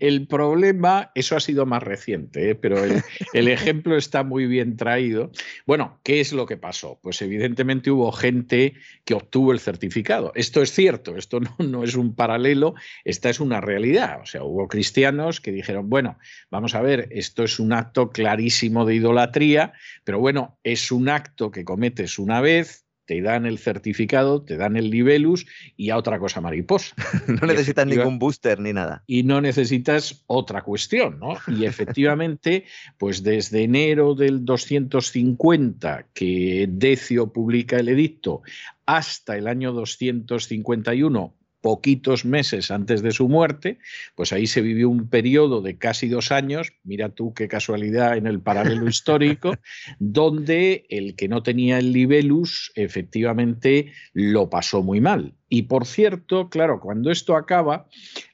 el, 0.00 0.26
problema, 0.26 1.10
eso 1.14 1.36
ha 1.36 1.40
sido 1.40 1.66
más 1.66 1.82
reciente, 1.82 2.50
¿eh? 2.50 2.54
pero 2.54 2.82
el, 2.84 3.48
ejemplo 3.48 3.96
está 3.96 4.24
muy 4.24 4.46
bien 4.46 4.76
traído. 4.76 5.30
Bueno, 5.66 6.00
¿qué 6.02 6.20
es 6.20 6.32
lo 6.32 6.46
que 6.46 6.56
pasó? 6.56 6.98
Pues 7.02 7.22
evidentemente 7.22 7.90
hubo 7.90 8.10
gente 8.12 8.74
que 9.04 9.14
obtuvo 9.14 9.52
el 9.52 9.60
certificado. 9.60 10.32
Esto 10.34 10.62
es 10.62 10.72
cierto, 10.72 11.16
esto 11.16 11.40
no, 11.40 11.56
no 11.58 11.84
es 11.84 11.94
un 11.94 12.14
paralelo, 12.14 12.74
esta 13.04 13.30
es 13.30 13.40
una 13.40 13.60
realidad. 13.60 14.20
O 14.22 14.26
sea, 14.26 14.42
hubo 14.42 14.68
cristianos 14.68 15.40
que 15.40 15.52
dijeron, 15.52 15.88
bueno, 15.88 16.18
vamos 16.50 16.74
a 16.74 16.82
ver, 16.82 17.08
esto 17.10 17.44
es 17.44 17.58
un 17.58 17.72
acto 17.72 18.10
clarísimo 18.10 18.84
de 18.84 18.96
idolatría, 18.96 19.72
pero 20.04 20.18
bueno, 20.18 20.58
es 20.62 20.90
un 20.90 21.08
acto 21.08 21.50
que 21.50 21.64
cometes 21.64 22.18
una 22.18 22.40
vez, 22.40 22.87
te 23.08 23.22
dan 23.22 23.46
el 23.46 23.58
certificado, 23.58 24.42
te 24.42 24.58
dan 24.58 24.76
el 24.76 24.90
libelus 24.90 25.46
y 25.78 25.88
a 25.88 25.96
otra 25.96 26.18
cosa 26.18 26.42
mariposa. 26.42 26.94
no 27.26 27.46
necesitas 27.46 27.86
ningún 27.86 28.18
booster 28.18 28.60
ni 28.60 28.74
nada. 28.74 29.02
Y 29.06 29.22
no 29.22 29.40
necesitas 29.40 30.22
otra 30.26 30.60
cuestión, 30.60 31.18
¿no? 31.18 31.38
Y 31.46 31.64
efectivamente, 31.64 32.66
pues 32.98 33.22
desde 33.22 33.62
enero 33.62 34.14
del 34.14 34.44
250 34.44 36.08
que 36.12 36.68
Decio 36.70 37.32
publica 37.32 37.78
el 37.78 37.88
edicto 37.88 38.42
hasta 38.84 39.38
el 39.38 39.48
año 39.48 39.72
251 39.72 41.37
poquitos 41.68 42.24
meses 42.24 42.70
antes 42.70 43.02
de 43.02 43.10
su 43.10 43.28
muerte, 43.28 43.76
pues 44.14 44.32
ahí 44.32 44.46
se 44.46 44.62
vivió 44.62 44.88
un 44.88 45.10
periodo 45.10 45.60
de 45.60 45.76
casi 45.76 46.08
dos 46.08 46.32
años, 46.32 46.72
mira 46.82 47.10
tú 47.10 47.34
qué 47.34 47.46
casualidad 47.46 48.16
en 48.16 48.26
el 48.26 48.40
paralelo 48.40 48.88
histórico, 48.88 49.54
donde 49.98 50.86
el 50.88 51.14
que 51.14 51.28
no 51.28 51.42
tenía 51.42 51.78
el 51.78 51.92
libelus 51.92 52.72
efectivamente 52.74 53.92
lo 54.14 54.48
pasó 54.48 54.82
muy 54.82 55.02
mal. 55.02 55.34
Y 55.48 55.62
por 55.62 55.86
cierto, 55.86 56.50
claro, 56.50 56.78
cuando 56.78 57.10
esto 57.10 57.34
acaba, 57.34 57.86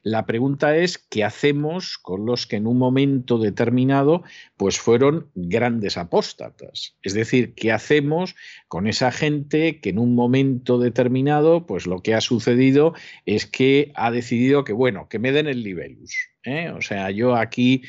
la 0.03 0.27
pregunta 0.27 0.77
es 0.77 0.98
qué 0.98 1.22
hacemos 1.22 1.96
con 1.96 2.27
los 2.27 2.46
que 2.46 2.57
en 2.57 2.66
un 2.66 2.77
momento 2.77 3.38
determinado 3.38 4.24
pues 4.57 4.81
fueron 4.81 5.31
grandes 5.35 5.96
apóstatas. 5.96 6.96
Es 7.03 7.14
decir, 7.14 7.55
qué 7.55 7.70
hacemos 7.70 8.35
con 8.66 8.88
esa 8.88 9.12
gente 9.12 9.81
que 9.81 9.90
en 9.90 10.00
un 10.00 10.16
momento 10.16 10.79
determinado 10.79 11.66
pues 11.66 11.87
lo 11.87 12.00
que 12.03 12.14
ha 12.14 12.20
sucedido 12.20 12.94
es 13.27 13.46
que 13.46 13.92
ha 13.94 14.11
decidido 14.11 14.64
que 14.64 14.72
bueno, 14.72 15.09
que 15.09 15.20
me 15.20 15.31
den 15.31 15.46
el 15.46 15.62
libelus. 15.62 16.34
¿Eh? 16.44 16.70
O 16.70 16.80
sea, 16.80 17.11
yo 17.11 17.35
aquí 17.37 17.83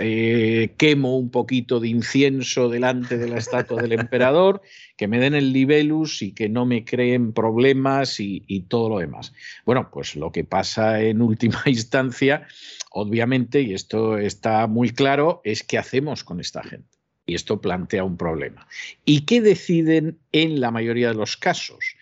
eh, 0.00 0.74
quemo 0.76 1.16
un 1.16 1.30
poquito 1.30 1.80
de 1.80 1.88
incienso 1.88 2.68
delante 2.68 3.18
de 3.18 3.28
la 3.28 3.38
estatua 3.38 3.82
del 3.82 3.92
emperador, 3.92 4.62
que 4.96 5.08
me 5.08 5.18
den 5.20 5.34
el 5.34 5.52
libelus 5.52 6.22
y 6.22 6.32
que 6.32 6.48
no 6.48 6.66
me 6.66 6.84
creen 6.84 7.32
problemas 7.32 8.20
y, 8.20 8.42
y 8.46 8.62
todo 8.62 8.88
lo 8.88 8.98
demás. 8.98 9.32
Bueno, 9.64 9.90
pues 9.92 10.16
lo 10.16 10.32
que 10.32 10.44
pasa 10.44 11.00
en 11.02 11.22
última 11.22 11.62
instancia, 11.66 12.46
obviamente, 12.90 13.60
y 13.60 13.74
esto 13.74 14.18
está 14.18 14.66
muy 14.66 14.90
claro, 14.90 15.40
es 15.44 15.62
qué 15.62 15.78
hacemos 15.78 16.24
con 16.24 16.40
esta 16.40 16.62
gente. 16.62 16.88
Y 17.26 17.34
esto 17.34 17.60
plantea 17.60 18.04
un 18.04 18.16
problema. 18.16 18.66
¿Y 19.04 19.26
qué 19.26 19.42
deciden 19.42 20.18
en 20.32 20.62
la 20.62 20.70
mayoría 20.70 21.08
de 21.08 21.14
los 21.14 21.36
casos? 21.36 21.94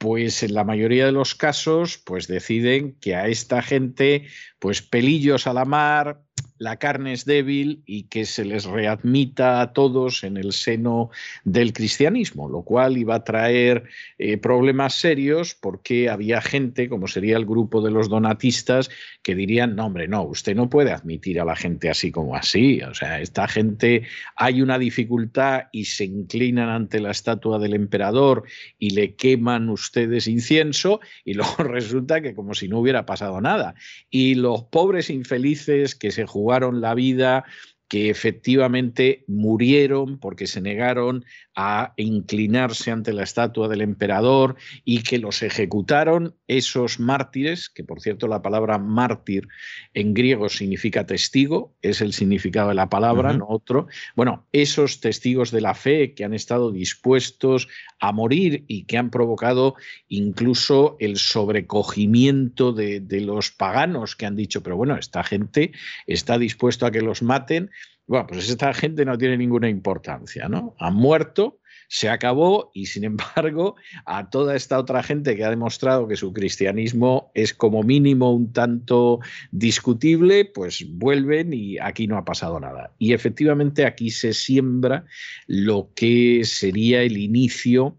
Pues 0.00 0.42
en 0.42 0.54
la 0.54 0.64
mayoría 0.64 1.04
de 1.04 1.12
los 1.12 1.34
casos, 1.34 1.98
pues 1.98 2.26
deciden 2.26 2.96
que 3.02 3.14
a 3.16 3.28
esta 3.28 3.60
gente, 3.60 4.28
pues 4.58 4.80
pelillos 4.80 5.46
a 5.46 5.52
la 5.52 5.66
mar, 5.66 6.22
la 6.60 6.76
carne 6.76 7.14
es 7.14 7.24
débil 7.24 7.82
y 7.86 8.02
que 8.04 8.26
se 8.26 8.44
les 8.44 8.66
readmita 8.66 9.62
a 9.62 9.72
todos 9.72 10.24
en 10.24 10.36
el 10.36 10.52
seno 10.52 11.10
del 11.44 11.72
cristianismo, 11.72 12.50
lo 12.50 12.62
cual 12.62 12.98
iba 12.98 13.14
a 13.14 13.24
traer 13.24 13.84
eh, 14.18 14.36
problemas 14.36 14.94
serios 14.94 15.54
porque 15.54 16.10
había 16.10 16.42
gente, 16.42 16.90
como 16.90 17.08
sería 17.08 17.38
el 17.38 17.46
grupo 17.46 17.80
de 17.80 17.90
los 17.90 18.10
donatistas, 18.10 18.90
que 19.22 19.34
dirían, 19.34 19.74
no, 19.74 19.86
hombre, 19.86 20.06
no, 20.06 20.22
usted 20.22 20.54
no 20.54 20.68
puede 20.68 20.92
admitir 20.92 21.40
a 21.40 21.46
la 21.46 21.56
gente 21.56 21.88
así 21.88 22.12
como 22.12 22.36
así. 22.36 22.82
O 22.82 22.92
sea, 22.92 23.20
esta 23.22 23.48
gente 23.48 24.02
hay 24.36 24.60
una 24.60 24.78
dificultad 24.78 25.64
y 25.72 25.86
se 25.86 26.04
inclinan 26.04 26.68
ante 26.68 27.00
la 27.00 27.10
estatua 27.10 27.58
del 27.58 27.72
emperador 27.72 28.44
y 28.78 28.90
le 28.90 29.14
queman 29.14 29.70
ustedes 29.70 30.26
incienso 30.26 31.00
y 31.24 31.34
luego 31.40 31.64
resulta 31.64 32.20
que 32.20 32.34
como 32.34 32.52
si 32.52 32.68
no 32.68 32.80
hubiera 32.80 33.06
pasado 33.06 33.40
nada. 33.40 33.74
Y 34.10 34.34
los 34.34 34.64
pobres 34.64 35.08
infelices 35.08 35.94
que 35.94 36.10
se 36.10 36.26
jugaron 36.30 36.80
la 36.80 36.94
vida 36.94 37.44
que 37.88 38.08
efectivamente 38.08 39.24
murieron 39.26 40.18
porque 40.20 40.46
se 40.46 40.60
negaron 40.60 41.24
a 41.62 41.92
inclinarse 41.98 42.90
ante 42.90 43.12
la 43.12 43.22
estatua 43.22 43.68
del 43.68 43.82
emperador 43.82 44.56
y 44.82 45.02
que 45.02 45.18
los 45.18 45.42
ejecutaron 45.42 46.34
esos 46.48 46.98
mártires, 46.98 47.68
que 47.68 47.84
por 47.84 48.00
cierto 48.00 48.28
la 48.28 48.40
palabra 48.40 48.78
mártir 48.78 49.46
en 49.92 50.14
griego 50.14 50.48
significa 50.48 51.04
testigo, 51.04 51.74
es 51.82 52.00
el 52.00 52.14
significado 52.14 52.70
de 52.70 52.76
la 52.76 52.88
palabra, 52.88 53.34
no 53.34 53.46
otro. 53.46 53.88
Bueno, 54.16 54.46
esos 54.52 55.00
testigos 55.00 55.50
de 55.50 55.60
la 55.60 55.74
fe 55.74 56.14
que 56.14 56.24
han 56.24 56.32
estado 56.32 56.72
dispuestos 56.72 57.68
a 57.98 58.10
morir 58.12 58.64
y 58.66 58.84
que 58.84 58.96
han 58.96 59.10
provocado 59.10 59.74
incluso 60.08 60.96
el 60.98 61.18
sobrecogimiento 61.18 62.72
de, 62.72 63.00
de 63.00 63.20
los 63.20 63.50
paganos 63.50 64.16
que 64.16 64.24
han 64.24 64.34
dicho, 64.34 64.62
pero 64.62 64.78
bueno, 64.78 64.96
esta 64.96 65.22
gente 65.24 65.72
está 66.06 66.38
dispuesto 66.38 66.86
a 66.86 66.90
que 66.90 67.02
los 67.02 67.20
maten 67.22 67.70
bueno, 68.10 68.26
pues 68.26 68.50
esta 68.50 68.74
gente 68.74 69.04
no 69.04 69.16
tiene 69.16 69.36
ninguna 69.36 69.68
importancia, 69.68 70.48
¿no? 70.48 70.74
Han 70.80 70.94
muerto, 70.94 71.49
se 71.92 72.08
acabó 72.08 72.70
y 72.72 72.86
sin 72.86 73.02
embargo 73.04 73.74
a 74.06 74.30
toda 74.30 74.54
esta 74.54 74.78
otra 74.78 75.02
gente 75.02 75.34
que 75.34 75.44
ha 75.44 75.50
demostrado 75.50 76.06
que 76.06 76.14
su 76.14 76.32
cristianismo 76.32 77.32
es 77.34 77.52
como 77.52 77.82
mínimo 77.82 78.32
un 78.32 78.52
tanto 78.52 79.18
discutible, 79.50 80.44
pues 80.44 80.86
vuelven 80.88 81.52
y 81.52 81.78
aquí 81.78 82.06
no 82.06 82.16
ha 82.16 82.24
pasado 82.24 82.60
nada. 82.60 82.94
Y 82.98 83.12
efectivamente 83.12 83.84
aquí 83.84 84.10
se 84.10 84.32
siembra 84.32 85.04
lo 85.48 85.90
que 85.94 86.42
sería 86.44 87.02
el 87.02 87.18
inicio 87.18 87.96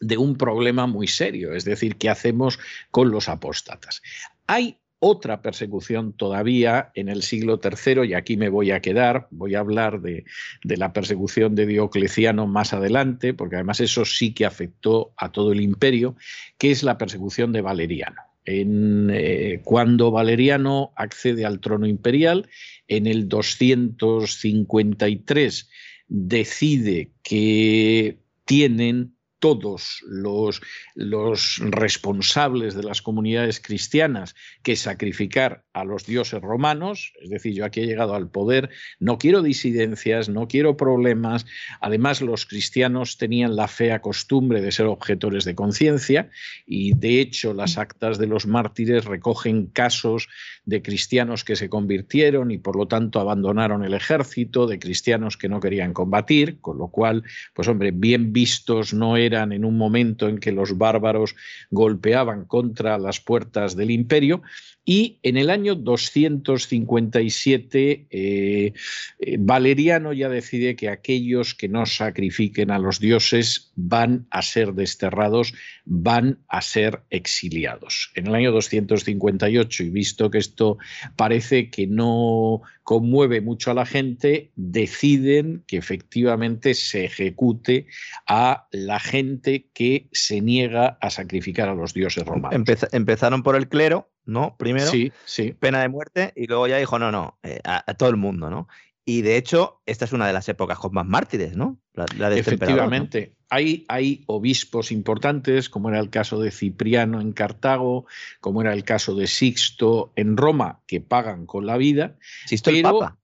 de 0.00 0.16
un 0.16 0.36
problema 0.36 0.88
muy 0.88 1.06
serio, 1.06 1.54
es 1.54 1.64
decir, 1.64 1.94
¿qué 1.94 2.10
hacemos 2.10 2.58
con 2.90 3.12
los 3.12 3.28
apóstatas? 3.28 4.02
Hay 4.48 4.79
otra 5.00 5.42
persecución 5.42 6.12
todavía 6.12 6.92
en 6.94 7.08
el 7.08 7.22
siglo 7.22 7.58
III, 7.62 8.08
y 8.08 8.14
aquí 8.14 8.36
me 8.36 8.50
voy 8.50 8.70
a 8.70 8.80
quedar, 8.80 9.26
voy 9.30 9.54
a 9.54 9.60
hablar 9.60 10.02
de, 10.02 10.24
la 10.62 10.92
persecución 10.92 11.54
de 11.54 11.64
Diocleciano 11.66 12.46
más 12.46 12.74
adelante, 12.74 13.34
porque 13.34 13.56
además 13.56 13.80
eso 13.80 14.04
sí 14.04 14.32
que 14.32 14.44
afectó 14.44 15.12
a 15.16 15.32
todo 15.32 15.52
el 15.52 15.62
imperio, 15.62 16.14
que 16.58 16.70
es 16.70 16.82
la 16.82 16.98
persecución 16.98 17.52
de 17.52 17.62
Valeriano. 17.62 18.20
Eh, 18.44 19.62
cuando 19.64 20.10
Valeriano 20.10 20.92
accede 20.96 21.46
al 21.46 21.60
trono 21.60 21.86
imperial, 21.86 22.48
en 22.88 23.06
el 23.06 23.28
253 23.28 25.70
decide 26.08 27.10
que 27.22 28.18
tienen 28.44 29.14
todos 29.40 30.04
los, 30.06 30.60
los, 30.94 31.58
responsables 31.58 32.74
de 32.74 32.82
las 32.82 33.02
comunidades 33.02 33.58
cristianas 33.58 34.34
que 34.62 34.76
sacrificar 34.76 35.64
a 35.72 35.84
los 35.84 36.04
dioses 36.04 36.40
romanos, 36.42 37.12
es 37.22 37.30
decir, 37.30 37.54
yo 37.54 37.64
aquí 37.64 37.80
he 37.80 37.86
llegado 37.86 38.14
al 38.14 38.30
poder, 38.30 38.68
no 38.98 39.18
quiero 39.18 39.42
disidencias, 39.42 40.28
no 40.28 40.46
quiero 40.46 40.76
problemas, 40.76 41.46
además 41.80 42.20
los 42.20 42.44
cristianos 42.44 43.16
tenían 43.16 43.56
la 43.56 43.66
fea 43.66 44.00
costumbre 44.00 44.60
de 44.60 44.72
ser 44.72 44.86
objetores 44.86 45.44
de 45.44 45.54
conciencia 45.54 46.30
y 46.66 46.92
de 46.94 47.20
hecho 47.20 47.54
las 47.54 47.78
actas 47.78 48.18
de 48.18 48.26
los 48.26 48.46
mártires 48.46 49.06
recogen 49.06 49.66
casos 49.66 50.28
de 50.66 50.82
cristianos 50.82 51.44
que 51.44 51.56
se 51.56 51.70
convirtieron 51.70 52.50
y 52.50 52.58
por 52.58 52.76
lo 52.76 52.86
tanto 52.86 53.20
abandonaron 53.20 53.84
el 53.84 53.94
ejército, 53.94 54.66
de 54.66 54.78
cristianos 54.78 55.38
que 55.38 55.48
no 55.48 55.60
querían 55.60 55.94
combatir, 55.94 56.60
con 56.60 56.76
lo 56.76 56.88
cual, 56.88 57.24
pues 57.54 57.68
hombre, 57.68 57.90
bien 57.90 58.32
vistos 58.32 58.92
no 58.92 59.16
eran 59.16 59.29
en 59.32 59.64
un 59.64 59.76
momento 59.76 60.28
en 60.28 60.38
que 60.38 60.52
los 60.52 60.76
bárbaros 60.76 61.36
golpeaban 61.70 62.44
contra 62.44 62.98
las 62.98 63.20
puertas 63.20 63.76
del 63.76 63.90
imperio 63.90 64.42
y 64.84 65.18
en 65.22 65.36
el 65.36 65.50
año 65.50 65.74
257 65.74 68.06
eh, 68.10 68.72
eh, 69.18 69.36
Valeriano 69.38 70.12
ya 70.12 70.28
decide 70.28 70.74
que 70.74 70.88
aquellos 70.88 71.54
que 71.54 71.68
no 71.68 71.86
sacrifiquen 71.86 72.70
a 72.70 72.78
los 72.78 72.98
dioses 72.98 73.72
van 73.76 74.26
a 74.30 74.42
ser 74.42 74.74
desterrados, 74.74 75.54
van 75.84 76.40
a 76.48 76.62
ser 76.62 77.02
exiliados. 77.10 78.10
En 78.14 78.26
el 78.26 78.34
año 78.34 78.52
258, 78.52 79.84
y 79.84 79.90
visto 79.90 80.30
que 80.30 80.38
esto 80.38 80.78
parece 81.16 81.70
que 81.70 81.86
no 81.86 82.62
conmueve 82.82 83.40
mucho 83.40 83.70
a 83.70 83.74
la 83.74 83.86
gente, 83.86 84.50
deciden 84.56 85.62
que 85.66 85.76
efectivamente 85.76 86.74
se 86.74 87.04
ejecute 87.04 87.86
a 88.26 88.66
la 88.72 88.98
gente 88.98 89.68
que 89.72 90.08
se 90.12 90.40
niega 90.40 90.98
a 91.00 91.10
sacrificar 91.10 91.68
a 91.68 91.74
los 91.74 91.94
dioses 91.94 92.24
romanos. 92.24 92.62
empezaron 92.92 93.42
por 93.42 93.56
el 93.56 93.68
clero, 93.68 94.09
¿no? 94.30 94.56
Primero, 94.56 94.86
sí, 94.86 95.12
sí. 95.24 95.52
pena 95.52 95.80
de 95.80 95.88
muerte, 95.88 96.32
y 96.36 96.46
luego 96.46 96.66
ya 96.66 96.78
dijo, 96.78 96.98
no, 96.98 97.10
no, 97.10 97.38
eh, 97.42 97.60
a, 97.64 97.94
todo 97.94 98.08
el 98.08 98.16
mundo, 98.16 98.48
¿no? 98.48 98.68
Y 99.04 99.22
de 99.22 99.36
hecho, 99.36 99.80
esta 99.86 100.04
es 100.04 100.12
una 100.12 100.26
de 100.26 100.32
las 100.32 100.48
épocas 100.48 100.78
con 100.78 100.92
más 100.92 101.06
mártires, 101.06 101.56
¿no? 101.56 101.78
La, 101.94 102.04
de 102.30 102.38
este 102.38 102.54
Efectivamente. 102.54 103.34
Hay, 103.48 103.84
hay, 103.88 104.22
obispos 104.26 104.92
importantes, 104.92 105.68
como 105.68 105.88
era 105.88 105.98
el 105.98 106.10
caso 106.10 106.40
de 106.40 106.52
Cipriano 106.52 107.20
en 107.20 107.32
Cartago, 107.32 108.06
como 108.40 108.60
era 108.60 108.72
el 108.72 108.84
caso 108.84 109.16
de 109.16 109.26
Sixto 109.26 110.12
en 110.14 110.36
Roma, 110.36 110.80
que 110.86 111.00
pagan 111.00 111.46
con 111.46 111.66
la 111.66 111.76
vida. 111.76 112.16
Sixto 112.46 112.70
el 112.70 112.82
Papa. 112.82 113.18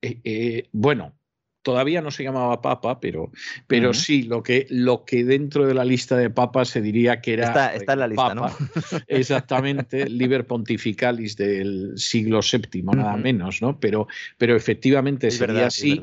Eh, 0.00 0.20
eh, 0.24 0.68
bueno, 0.72 1.12
todavía 1.66 2.00
no 2.00 2.12
se 2.12 2.22
llamaba 2.22 2.62
papa, 2.62 3.00
pero, 3.00 3.32
pero 3.66 3.92
sí, 3.92 4.22
lo 4.22 4.40
que, 4.40 4.68
lo 4.70 5.04
que 5.04 5.24
dentro 5.24 5.66
de 5.66 5.74
la 5.74 5.84
lista 5.84 6.16
de 6.16 6.30
papas 6.30 6.68
se 6.68 6.80
diría 6.80 7.20
que 7.20 7.32
era. 7.32 7.48
Está, 7.48 7.74
está 7.74 7.94
en 7.94 7.98
la 7.98 8.06
lista, 8.06 8.34
¿no? 8.36 8.46
Exactamente, 9.08 10.08
Liber 10.08 10.46
Pontificalis 10.46 11.36
del 11.36 11.94
siglo 11.96 12.38
VII, 12.38 12.84
nada 12.84 13.16
menos, 13.16 13.60
¿no? 13.60 13.80
Pero, 13.80 14.06
pero 14.38 14.54
efectivamente 14.54 15.28
sería 15.32 15.66
así. 15.66 16.00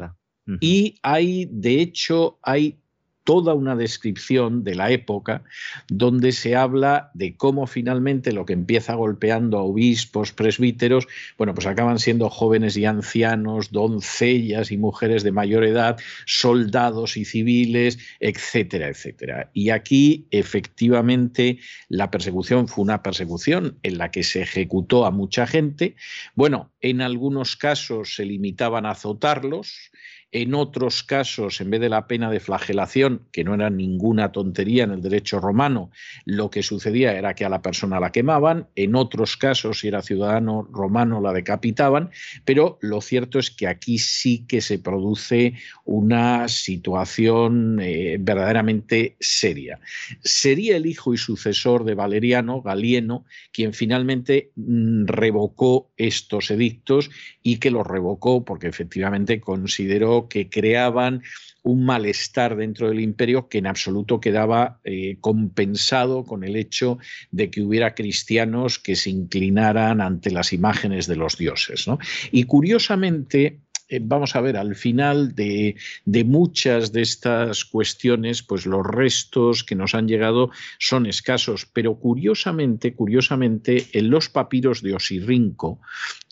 Y 0.60 0.99
hay, 1.02 1.47
de 1.49 1.80
hecho, 1.80 2.39
hay 2.43 2.83
toda 3.24 3.54
una 3.54 3.76
descripción 3.76 4.64
de 4.64 4.76
la 4.76 4.92
época 4.92 5.44
donde 5.88 6.32
se 6.32 6.56
habla 6.56 7.12
de 7.14 7.36
cómo 7.36 7.68
finalmente 7.68 8.34
lo 8.34 8.46
que 8.46 8.54
empieza 8.54 8.96
golpeando 8.96 9.58
a 9.58 9.64
obispos, 9.64 10.32
presbíteros, 10.32 11.08
bueno, 11.38 11.54
pues 11.54 11.68
acaban 11.68 12.00
siendo 12.00 12.30
jóvenes 12.30 12.78
y 12.78 12.86
ancianos, 12.86 13.72
doncellas 13.72 14.72
y 14.72 14.78
mujeres 14.78 15.24
de 15.24 15.32
mayor 15.32 15.64
edad, 15.64 15.98
soldados 16.26 17.18
y 17.18 17.26
civiles, 17.26 18.00
etcétera, 18.20 18.90
etcétera. 18.90 19.50
Y 19.54 19.70
aquí 19.70 20.28
efectivamente 20.32 21.60
la 21.90 22.12
persecución 22.12 22.68
fue 22.68 22.84
una 22.84 23.04
persecución 23.04 23.78
en 23.84 23.98
la 23.98 24.12
que 24.12 24.24
se 24.24 24.42
ejecutó 24.42 25.06
a 25.06 25.12
mucha 25.12 25.48
gente. 25.48 25.96
Bueno, 26.36 26.72
en 26.82 27.02
algunos 27.02 27.56
casos 27.56 28.16
se 28.16 28.26
limitaban 28.26 28.86
a 28.86 28.92
azotarlos, 28.92 29.92
en 30.34 30.56
otros 30.56 31.04
casos, 31.04 31.62
en 31.62 31.69
vez 31.69 31.80
de 31.80 31.89
la 31.89 32.08
pena 32.08 32.32
de 32.32 32.39
flagelación, 32.39 33.28
que 33.32 33.43
no 33.43 33.54
era 33.54 33.69
ninguna 33.69 34.32
tontería 34.32 34.84
en 34.84 34.91
el 34.91 35.02
derecho 35.04 35.39
romano, 35.39 35.91
lo 36.26 36.50
que 36.50 36.63
sucedía 36.63 37.13
era 37.13 37.36
que 37.36 37.46
a 37.46 37.50
la 37.50 37.62
persona 37.62 38.00
la 38.00 38.12
quemaban, 38.12 38.67
en 38.76 38.96
otros 38.96 39.38
casos, 39.38 39.80
si 39.80 39.89
era 39.89 40.02
ciudadano 40.02 40.67
romano, 40.72 41.22
la 41.22 41.34
decapitaban, 41.34 42.10
pero 42.46 42.80
lo 42.82 43.00
cierto 43.00 43.38
es 43.38 43.52
que 43.52 43.67
aquí 43.67 44.00
sí 44.00 44.46
que 44.48 44.62
se 44.62 44.80
produce 44.80 45.54
una 45.86 46.48
situación 46.48 47.80
eh, 47.80 48.17
verdaderamente 48.19 49.15
seria. 49.19 49.80
Sería 50.24 50.78
el 50.78 50.88
hijo 50.88 51.13
y 51.13 51.17
sucesor 51.17 51.84
de 51.84 51.93
Valeriano, 51.93 52.63
Galieno, 52.63 53.26
quien 53.52 53.74
finalmente 53.74 54.52
mm, 54.56 55.06
revocó 55.06 55.91
estos 55.96 56.50
edictos 56.50 57.12
y 57.43 57.58
que 57.58 57.69
los 57.69 57.86
revocó 57.86 58.43
porque 58.43 58.67
efectivamente 58.67 59.39
consideró 59.39 60.23
que 60.28 60.50
creaban 60.50 61.24
un 61.64 61.86
malestar 61.86 62.56
dentro 62.56 62.90
del 62.90 63.00
imperio 63.00 63.48
que 63.48 63.58
en 63.58 63.68
absoluto 63.68 64.20
quedaba 64.20 64.80
eh, 64.84 65.18
compensado 65.22 66.26
con 66.26 66.44
el 66.44 66.56
hecho 66.58 67.00
de 67.32 67.50
que 67.50 67.62
hubiera 67.62 67.96
cristianos 67.96 68.80
que 68.80 68.96
se 68.96 69.10
inclinaran 69.10 70.02
ante 70.02 70.30
las 70.30 70.54
imágenes 70.54 71.08
de 71.08 71.16
los 71.16 71.38
dioses. 71.38 71.86
Y 72.32 72.44
curiosamente, 72.44 73.62
eh, 73.88 74.00
vamos 74.02 74.36
a 74.36 74.42
ver, 74.42 74.58
al 74.58 74.76
final 74.76 75.36
de, 75.36 75.76
de, 76.06 76.24
muchas 76.26 76.92
de 76.92 77.02
estas 77.02 77.64
cuestiones, 77.64 78.44
pues 78.44 78.66
los 78.66 78.86
restos 78.86 79.64
que 79.64 79.76
nos 79.76 79.96
han 79.96 80.08
llegado 80.08 80.52
son 80.80 81.06
escasos, 81.06 81.66
pero 81.72 81.96
curiosamente, 81.96 82.94
curiosamente, 82.94 83.88
en 83.94 84.10
los 84.10 84.28
papiros 84.28 84.82
de 84.82 84.96
Osirrinco, 84.96 85.80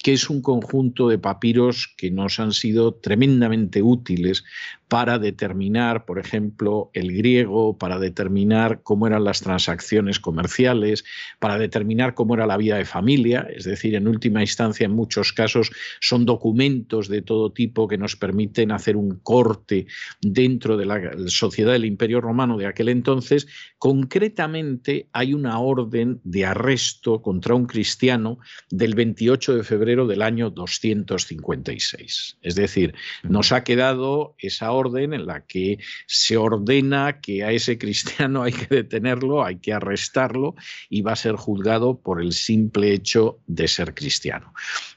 que 0.01 0.13
es 0.13 0.29
un 0.29 0.41
conjunto 0.41 1.09
de 1.09 1.17
papiros 1.17 1.93
que 1.97 2.11
nos 2.11 2.39
han 2.39 2.53
sido 2.53 2.93
tremendamente 2.95 3.81
útiles 3.81 4.43
para 4.87 5.19
determinar, 5.19 6.03
por 6.05 6.19
ejemplo, 6.19 6.91
el 6.93 7.15
griego, 7.15 7.77
para 7.77 7.97
determinar 7.97 8.81
cómo 8.83 9.07
eran 9.07 9.23
las 9.23 9.39
transacciones 9.39 10.19
comerciales, 10.19 11.05
para 11.39 11.57
determinar 11.57 12.13
cómo 12.13 12.33
era 12.33 12.45
la 12.45 12.57
vida 12.57 12.75
de 12.75 12.83
familia, 12.83 13.47
es 13.55 13.63
decir, 13.63 13.95
en 13.95 14.07
última 14.07 14.41
instancia, 14.41 14.83
en 14.83 14.91
muchos 14.91 15.31
casos 15.31 15.71
son 16.01 16.25
documentos 16.25 17.07
de 17.07 17.21
todo 17.21 17.53
tipo 17.53 17.87
que 17.87 17.97
nos 17.97 18.17
permiten 18.17 18.73
hacer 18.73 18.97
un 18.97 19.19
corte 19.23 19.87
dentro 20.21 20.75
de 20.75 20.85
la 20.85 20.99
sociedad 21.27 21.71
del 21.71 21.85
Imperio 21.85 22.19
Romano 22.19 22.57
de 22.57 22.65
aquel 22.65 22.89
entonces. 22.89 23.47
Concretamente, 23.77 25.07
hay 25.13 25.33
una 25.33 25.59
orden 25.59 26.19
de 26.25 26.45
arresto 26.45 27.21
contra 27.21 27.55
un 27.55 27.65
cristiano 27.65 28.39
del 28.69 28.95
28 28.95 29.55
de 29.55 29.63
febrero 29.63 29.90
febrero 29.91 30.07
del 30.07 30.21
año 30.21 30.49
256. 30.49 32.37
Es 32.41 32.55
decir, 32.55 32.95
nos 33.23 33.51
ha 33.51 33.63
quedado 33.65 34.35
esa 34.37 34.71
orden 34.71 35.13
en 35.13 35.25
la 35.25 35.45
que 35.45 35.79
se 36.07 36.37
ordena 36.37 37.19
que 37.19 37.43
a 37.43 37.51
ese 37.51 37.77
cristiano 37.77 38.43
hay 38.43 38.53
que 38.53 38.73
detenerlo, 38.73 39.43
hay 39.43 39.57
que 39.57 39.73
arrestarlo 39.73 40.55
y 40.89 41.01
va 41.01 41.11
a 41.11 41.17
ser 41.17 41.35
juzgado 41.35 41.99
por 41.99 42.21
el 42.21 42.31
simple 42.31 42.93
hecho 42.93 43.39
de 43.47 43.67
ser 43.67 43.93
cristiano. 43.93 44.53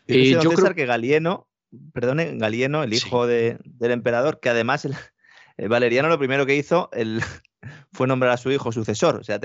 Eh, 0.06 0.38
yo 0.40 0.50
creo 0.52 0.74
que 0.74 0.86
Galieno, 0.86 1.48
perdone, 1.92 2.36
Galieno, 2.36 2.84
el 2.84 2.94
hijo 2.94 3.26
del 3.26 3.58
emperador, 3.80 4.38
que 4.38 4.50
además 4.50 4.84
el, 4.84 4.94
Valeriano 5.68 6.08
lo 6.08 6.18
primero 6.18 6.46
que 6.46 6.56
hizo 6.56 6.88
el, 6.92 7.20
fue 7.92 8.06
nombrar 8.06 8.32
a 8.32 8.36
su 8.36 8.50
hijo 8.50 8.72
sucesor. 8.72 9.16
O 9.16 9.24
sea, 9.24 9.40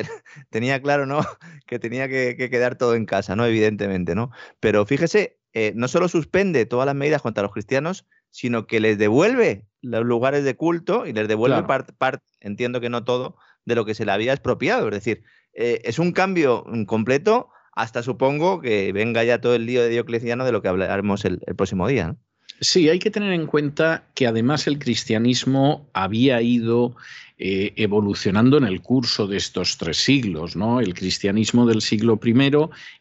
tenía 0.50 0.82
claro, 0.82 1.06
¿no? 1.06 1.22
Que 1.66 1.80
tenía 1.80 2.08
que, 2.08 2.36
quedar 2.36 2.78
todo 2.78 2.96
en 2.96 3.06
casa, 3.06 3.36
¿no? 3.36 3.46
Evidentemente, 3.46 4.16
¿no? 4.16 4.32
Pero 4.60 4.86
fíjese, 4.86 5.39
eh, 5.54 5.74
no 5.76 5.88
solo 5.88 6.08
suspende 6.08 6.66
todas 6.66 6.86
las 6.86 6.96
medidas 6.96 7.22
contra 7.22 7.44
los 7.44 7.52
cristianos, 7.52 8.06
sino 8.30 8.68
que 8.68 8.80
les 8.80 8.98
devuelve 8.98 9.66
los 9.82 10.06
lugares 10.06 10.44
de 10.44 10.56
culto 10.56 11.06
y 11.08 11.14
les 11.14 11.28
devuelve 11.28 11.64
parte, 11.64 12.24
entiendo 12.40 12.82
que 12.82 12.90
no 12.90 13.04
todo, 13.04 13.36
de 13.66 13.76
lo 13.76 13.86
que 13.86 13.96
se 13.96 14.06
le 14.06 14.12
había 14.12 14.34
expropiado. 14.34 14.88
Es 14.88 14.94
decir, 14.94 15.24
eh, 15.54 15.82
es 15.84 16.00
un 16.00 16.12
cambio 16.12 16.66
completo 16.86 17.50
hasta 17.74 18.04
supongo 18.04 18.62
que 18.62 18.92
venga 18.92 19.24
ya 19.24 19.42
todo 19.42 19.56
el 19.56 19.66
lío 19.66 19.82
de 19.82 19.90
Diocleciano 19.90 20.46
de 20.46 20.52
lo 20.52 20.62
que 20.62 20.68
hablaremos 20.68 21.26
el, 21.26 21.40
el 21.46 21.56
próximo 21.56 21.88
día. 21.88 22.10
¿no? 22.10 22.18
Sí, 22.62 22.90
hay 22.90 23.00
que 23.00 23.12
tener 23.12 23.34
en 23.34 23.48
cuenta 23.48 24.04
que 24.16 24.28
además 24.28 24.68
el 24.68 24.80
cristianismo 24.80 25.90
había 25.94 26.42
ido 26.42 26.96
eh, 27.42 27.72
evolucionando 27.78 28.58
en 28.58 28.66
el 28.66 28.82
curso 28.82 29.26
de 29.26 29.38
estos 29.38 29.78
tres 29.78 29.96
siglos. 29.96 30.58
¿no? 30.58 30.82
El 30.82 30.94
cristianismo 30.94 31.66
del 31.66 31.82
siglo 31.82 32.20
I 32.22 32.52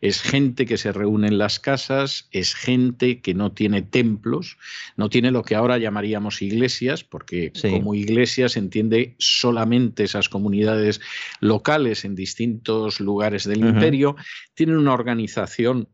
es 0.01 0.23
gente 0.23 0.65
que 0.65 0.77
se 0.77 0.93
reúne 0.93 1.27
en 1.27 1.39
las 1.39 1.59
casas, 1.59 2.29
es 2.31 2.55
gente 2.55 3.21
que 3.21 3.35
no 3.35 3.51
tiene 3.51 3.83
templos, 3.83 4.57
no 4.97 5.11
tiene 5.11 5.33
lo 5.33 5.43
que 5.43 5.57
ahora 5.57 5.77
llamaríamos 5.77 6.41
iglesias, 6.41 7.03
porque 7.03 7.53
como 7.61 7.97
iglesia 7.97 8.49
se 8.49 8.61
entiende 8.61 9.17
solamente 9.19 10.05
esas 10.05 10.29
comunidades 10.29 11.01
locales 11.41 12.05
en 12.05 12.15
distintos 12.15 13.01
lugares 13.01 13.43
del 13.43 13.67
imperio, 13.67 14.15
tienen 14.55 14.77
una 14.77 14.95
organización 14.95 15.89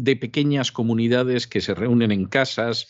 de 0.00 0.16
pequeñas 0.16 0.72
comunidades 0.72 1.46
que 1.46 1.60
se 1.60 1.74
reúnen 1.74 2.12
en 2.12 2.26
casas, 2.26 2.88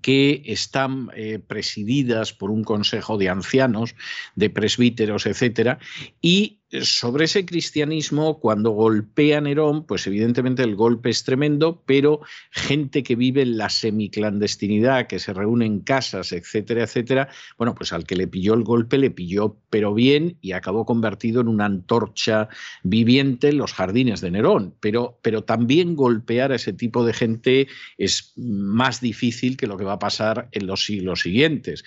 que 0.00 0.42
están 0.46 1.10
eh, 1.14 1.38
presididas 1.38 2.32
por 2.32 2.50
un 2.50 2.64
consejo 2.64 3.18
de 3.18 3.28
ancianos, 3.28 3.94
de 4.36 4.50
presbíteros, 4.50 5.26
etcétera, 5.26 5.78
y 6.20 6.61
sobre 6.80 7.26
ese 7.26 7.44
cristianismo, 7.44 8.40
cuando 8.40 8.70
golpea 8.70 9.40
Nerón, 9.40 9.84
pues 9.84 10.06
evidentemente 10.06 10.62
el 10.62 10.74
golpe 10.74 11.10
es 11.10 11.22
tremendo, 11.22 11.82
pero 11.84 12.20
gente 12.50 13.02
que 13.02 13.14
vive 13.14 13.42
en 13.42 13.58
la 13.58 13.68
semiclandestinidad, 13.68 15.06
que 15.06 15.18
se 15.18 15.34
reúne 15.34 15.66
en 15.66 15.80
casas, 15.80 16.32
etcétera, 16.32 16.84
etcétera, 16.84 17.28
bueno, 17.58 17.74
pues 17.74 17.92
al 17.92 18.04
que 18.04 18.16
le 18.16 18.26
pilló 18.26 18.54
el 18.54 18.64
golpe 18.64 18.96
le 18.96 19.10
pilló 19.10 19.58
pero 19.68 19.94
bien 19.94 20.38
y 20.40 20.52
acabó 20.52 20.86
convertido 20.86 21.40
en 21.40 21.48
una 21.48 21.66
antorcha 21.66 22.48
viviente 22.82 23.48
en 23.48 23.58
los 23.58 23.72
jardines 23.72 24.20
de 24.20 24.30
Nerón. 24.30 24.74
Pero, 24.80 25.18
pero 25.22 25.44
también 25.44 25.94
golpear 25.96 26.52
a 26.52 26.56
ese 26.56 26.72
tipo 26.72 27.04
de 27.04 27.12
gente 27.12 27.68
es 27.98 28.32
más 28.36 29.00
difícil 29.00 29.56
que 29.56 29.66
lo 29.66 29.76
que 29.76 29.84
va 29.84 29.94
a 29.94 29.98
pasar 29.98 30.48
en 30.52 30.66
los 30.66 30.84
siglos 30.84 31.20
siguientes. 31.20 31.84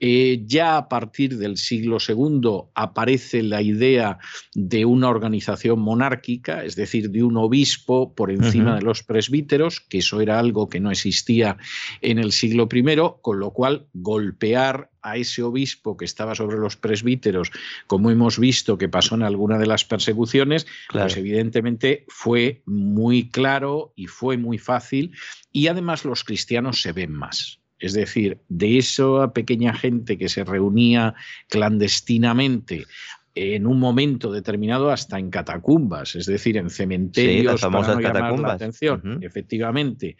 Eh, 0.00 0.42
ya 0.46 0.76
a 0.76 0.88
partir 0.88 1.38
del 1.38 1.56
siglo 1.56 1.98
II 2.06 2.70
aparece 2.74 3.42
la 3.42 3.62
idea 3.62 4.18
de 4.54 4.84
una 4.84 5.08
organización 5.08 5.80
monárquica, 5.80 6.64
es 6.64 6.76
decir, 6.76 7.10
de 7.10 7.22
un 7.22 7.36
obispo 7.36 8.14
por 8.14 8.30
encima 8.30 8.76
de 8.76 8.82
los 8.82 9.02
presbíteros, 9.02 9.80
que 9.80 9.98
eso 9.98 10.20
era 10.20 10.38
algo 10.38 10.68
que 10.68 10.80
no 10.80 10.90
existía 10.90 11.56
en 12.00 12.18
el 12.18 12.32
siglo 12.32 12.68
I, 12.72 12.84
con 13.22 13.40
lo 13.40 13.52
cual 13.52 13.86
golpear 13.92 14.90
a 15.02 15.16
ese 15.16 15.42
obispo 15.42 15.96
que 15.96 16.04
estaba 16.04 16.34
sobre 16.34 16.58
los 16.58 16.76
presbíteros, 16.76 17.50
como 17.86 18.10
hemos 18.10 18.38
visto 18.38 18.78
que 18.78 18.88
pasó 18.88 19.14
en 19.14 19.22
alguna 19.22 19.58
de 19.58 19.66
las 19.66 19.84
persecuciones, 19.84 20.66
pues 20.90 21.16
evidentemente 21.16 22.04
fue 22.08 22.62
muy 22.66 23.30
claro 23.30 23.92
y 23.96 24.06
fue 24.06 24.36
muy 24.36 24.58
fácil 24.58 25.12
y 25.52 25.68
además 25.68 26.04
los 26.04 26.24
cristianos 26.24 26.82
se 26.82 26.92
ven 26.92 27.12
más. 27.12 27.60
Es 27.80 27.92
decir, 27.92 28.40
de 28.48 28.78
esa 28.78 29.32
pequeña 29.32 29.72
gente 29.72 30.18
que 30.18 30.28
se 30.28 30.42
reunía 30.42 31.14
clandestinamente 31.48 32.86
en 33.38 33.66
un 33.66 33.78
momento 33.78 34.32
determinado 34.32 34.90
hasta 34.90 35.18
en 35.18 35.30
catacumbas, 35.30 36.16
es 36.16 36.26
decir, 36.26 36.56
en 36.56 36.70
cementerios 36.70 37.60
para 37.60 37.94
no 37.94 38.00
llamar 38.00 38.38
la 38.40 38.52
atención, 38.54 39.20
efectivamente, 39.22 40.16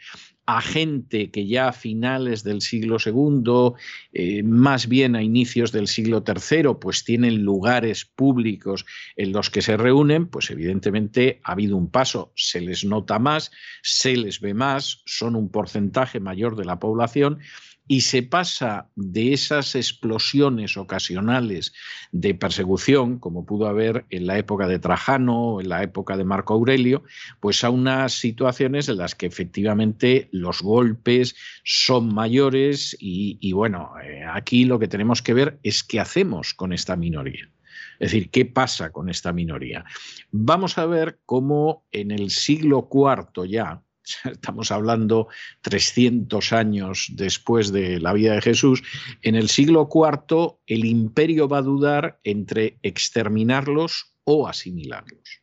a 0.47 0.63
gente 0.63 1.31
que 1.31 1.47
ya 1.47 1.69
a 1.69 1.73
finales 1.73 2.43
del 2.45 2.63
siglo 2.63 2.97
II, 3.05 3.75
eh, 4.13 4.43
más 4.43 4.89
bien 4.89 5.17
a 5.17 5.23
inicios 5.23 5.73
del 5.73 5.89
siglo 5.89 6.25
III, 6.27 6.75
pues 6.81 7.05
tienen 7.05 7.43
lugares 7.43 8.05
públicos 8.05 8.87
en 9.17 9.33
los 9.33 9.51
que 9.51 9.63
se 9.63 9.77
reúnen, 9.77 10.27
pues 10.27 10.51
evidentemente 10.51 11.41
ha 11.43 11.53
habido 11.53 11.77
un 11.77 11.91
paso, 11.91 12.33
se 12.35 12.61
les 12.61 12.85
nota 12.85 13.19
más, 13.19 13.51
se 13.83 14.17
les 14.17 14.41
ve 14.41 14.55
más, 14.55 15.03
son 15.05 15.37
un 15.37 15.51
porcentaje 15.51 16.21
mayor 16.21 16.57
de 16.57 16.65
la 16.65 16.79
población 16.79 17.41
y 17.89 18.03
se 18.03 18.23
pasa 18.23 18.89
de 18.95 19.33
esas 19.33 19.75
explosiones 19.75 20.77
ocasionales 20.77 21.73
de 22.13 22.35
persecución, 22.35 23.19
como 23.19 23.47
pudo 23.47 23.67
haber 23.67 24.05
en 24.11 24.27
la 24.27 24.39
época 24.39 24.69
de 24.69 24.79
Trajano 24.79 25.55
o 25.55 25.61
en 25.61 25.71
la 25.71 25.83
época 25.83 26.19
de 26.19 26.25
Marco 26.25 26.53
Aurelio, 26.53 27.03
pues 27.41 27.65
a 27.65 27.71
unas 27.71 28.13
situaciones 28.13 28.91
en 28.91 28.99
las 28.99 29.15
que 29.15 29.27
efectivamente 29.27 30.29
los 30.33 30.61
golpes 30.61 31.35
son 31.65 32.15
mayores 32.15 32.95
y, 33.01 33.53
bueno, 33.53 33.93
eh, 34.05 34.23
aquí 34.31 34.67
lo 34.67 34.79
que 34.79 34.89
tenemos 34.89 35.23
que 35.23 35.35
ver 35.35 35.59
es 35.63 35.83
qué 35.83 35.99
hacemos 35.99 36.53
con 36.53 36.75
esta 36.75 36.95
minoría. 36.95 37.51
Es 37.99 38.13
decir, 38.13 38.31
¿qué 38.31 38.45
pasa 38.45 38.91
con 38.91 39.09
esta 39.09 39.33
minoría? 39.33 39.85
Vamos 40.31 40.79
a 40.79 40.87
ver 40.87 41.19
cómo 41.25 41.85
en 41.91 42.11
el 42.11 42.31
siglo 42.31 42.89
IV 42.93 43.49
ya, 43.49 43.83
estamos 44.25 44.71
hablando 44.71 45.29
300 45.63 46.53
años 46.53 47.09
después 47.13 47.73
de 47.73 48.01
la 48.01 48.13
vida 48.13 48.35
de 48.35 48.43
Jesús, 48.43 48.83
en 49.23 49.35
el 49.35 49.49
siglo 49.49 49.89
IV 49.93 50.59
el 50.67 50.85
imperio 50.85 51.49
va 51.49 51.59
a 51.59 51.63
dudar 51.63 52.21
entre 52.25 52.79
exterminarlos 52.83 54.15
o 54.25 54.47
asimilarlos. 54.47 55.43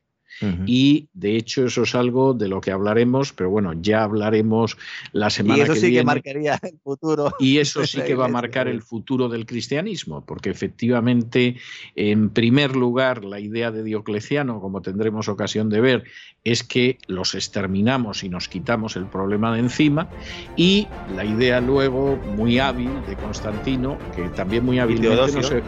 Y 0.65 1.07
de 1.13 1.37
hecho 1.37 1.65
eso 1.65 1.83
es 1.83 1.95
algo 1.95 2.33
de 2.33 2.47
lo 2.47 2.61
que 2.61 2.71
hablaremos, 2.71 3.33
pero 3.33 3.49
bueno, 3.49 3.73
ya 3.73 4.03
hablaremos 4.03 4.77
la 5.11 5.29
semana 5.29 5.63
que 5.65 5.71
viene. 5.71 5.79
Y 5.79 5.79
eso 5.79 5.87
sí 5.87 5.93
que 5.93 6.03
marcaría 6.03 6.59
el 6.61 6.79
futuro. 6.83 7.33
Y 7.39 7.57
eso 7.57 7.85
sí 7.85 8.01
que 8.01 8.15
va 8.15 8.25
a 8.25 8.27
marcar 8.41 8.67
el 8.67 8.81
futuro 8.81 9.29
del 9.29 9.45
cristianismo, 9.45 10.25
porque 10.25 10.49
efectivamente, 10.49 11.57
en 11.95 12.29
primer 12.29 12.75
lugar, 12.75 13.23
la 13.23 13.39
idea 13.39 13.71
de 13.71 13.83
Diocleciano, 13.83 14.59
como 14.59 14.81
tendremos 14.81 15.27
ocasión 15.27 15.69
de 15.69 15.81
ver, 15.81 16.03
es 16.43 16.63
que 16.63 16.97
los 17.07 17.33
exterminamos 17.33 18.23
y 18.23 18.29
nos 18.29 18.47
quitamos 18.47 18.95
el 18.95 19.05
problema 19.05 19.53
de 19.53 19.59
encima, 19.59 20.07
y 20.55 20.87
la 21.13 21.25
idea 21.25 21.61
luego 21.61 22.17
muy 22.35 22.59
hábil 22.59 22.89
de 23.07 23.15
Constantino, 23.15 23.97
que 24.15 24.29
también 24.29 24.63
muy 24.63 24.79
hábil 24.79 25.01
Teodosio, 25.01 25.63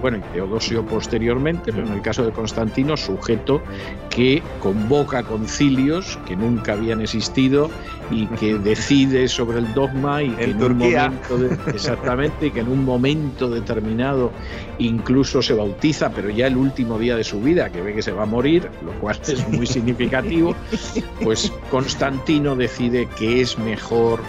bueno, 0.00 0.18
y 0.18 0.32
Teodosio 0.32 0.82
posteriormente, 0.84 1.72
pero 1.72 1.86
en 1.86 1.92
el 1.92 2.02
caso 2.02 2.24
de 2.24 2.32
Constantino, 2.32 2.96
sujeto 2.96 3.62
que 4.10 4.42
convoca 4.60 5.22
concilios 5.22 6.18
que 6.26 6.36
nunca 6.36 6.74
habían 6.74 7.00
existido 7.00 7.70
y 8.10 8.26
que 8.26 8.54
decide 8.58 9.28
sobre 9.28 9.58
el 9.58 9.72
dogma 9.74 10.22
y 10.22 10.30
que 10.30 10.44
en, 10.44 10.62
un 10.62 10.78
momento 10.78 11.38
exactamente 11.68 12.46
y 12.46 12.50
que 12.50 12.60
en 12.60 12.68
un 12.68 12.84
momento 12.84 13.48
determinado 13.48 14.32
incluso 14.78 15.40
se 15.40 15.54
bautiza, 15.54 16.10
pero 16.10 16.28
ya 16.30 16.46
el 16.46 16.56
último 16.56 16.98
día 16.98 17.16
de 17.16 17.24
su 17.24 17.40
vida, 17.40 17.70
que 17.70 17.80
ve 17.80 17.94
que 17.94 18.02
se 18.02 18.12
va 18.12 18.24
a 18.24 18.26
morir, 18.26 18.68
lo 18.84 18.92
cual 19.00 19.18
es 19.26 19.48
muy 19.48 19.66
significativo, 19.66 20.54
pues 21.22 21.52
Constantino 21.70 22.54
decide 22.54 23.08
que 23.16 23.40
es 23.40 23.58
mejor 23.58 24.20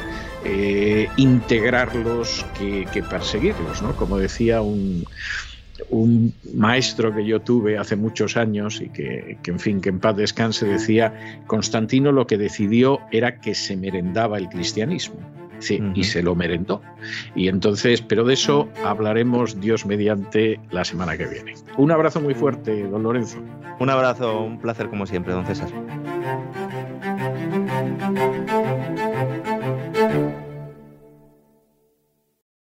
eh, 0.46 1.08
integrarlos 1.18 2.46
que, 2.58 2.86
que 2.92 3.04
perseguirlos, 3.04 3.82
¿no? 3.82 3.96
Como 3.96 4.18
decía 4.18 4.62
un 4.62 5.06
un 5.90 6.34
maestro 6.54 7.14
que 7.14 7.26
yo 7.26 7.42
tuve 7.42 7.78
hace 7.78 7.96
muchos 7.96 8.38
años 8.38 8.82
y 8.82 8.90
que, 8.90 9.38
en 9.46 9.60
fin, 9.60 9.82
que 9.82 9.90
en 9.90 10.00
paz 10.00 10.16
descanse, 10.16 10.66
decía, 10.66 11.42
Constantino 11.48 12.12
lo 12.12 12.28
que 12.28 12.38
decidió 12.38 13.00
era 13.12 13.40
que 13.40 13.56
se 13.56 13.76
merendaba 13.76 14.38
el 14.38 14.50
cristianismo. 14.50 15.20
Sí, 15.60 15.82
y 15.96 16.04
se 16.04 16.22
lo 16.22 16.36
merendó. 16.36 16.82
Y 17.36 17.48
entonces, 17.48 18.02
pero 18.02 18.26
de 18.26 18.34
eso 18.34 18.68
hablaremos 18.84 19.62
Dios 19.62 19.86
mediante 19.86 20.60
la 20.72 20.84
semana 20.84 21.16
que 21.18 21.26
viene. 21.26 21.54
Un 21.78 21.90
abrazo 21.90 22.20
muy 22.20 22.34
fuerte, 22.34 22.84
don 22.84 23.04
Lorenzo. 23.04 23.38
Un 23.80 23.90
abrazo, 23.90 24.42
un 24.42 24.60
placer 24.60 24.90
como 24.90 25.06
siempre, 25.06 25.32
don 25.32 25.46
César. 25.46 25.70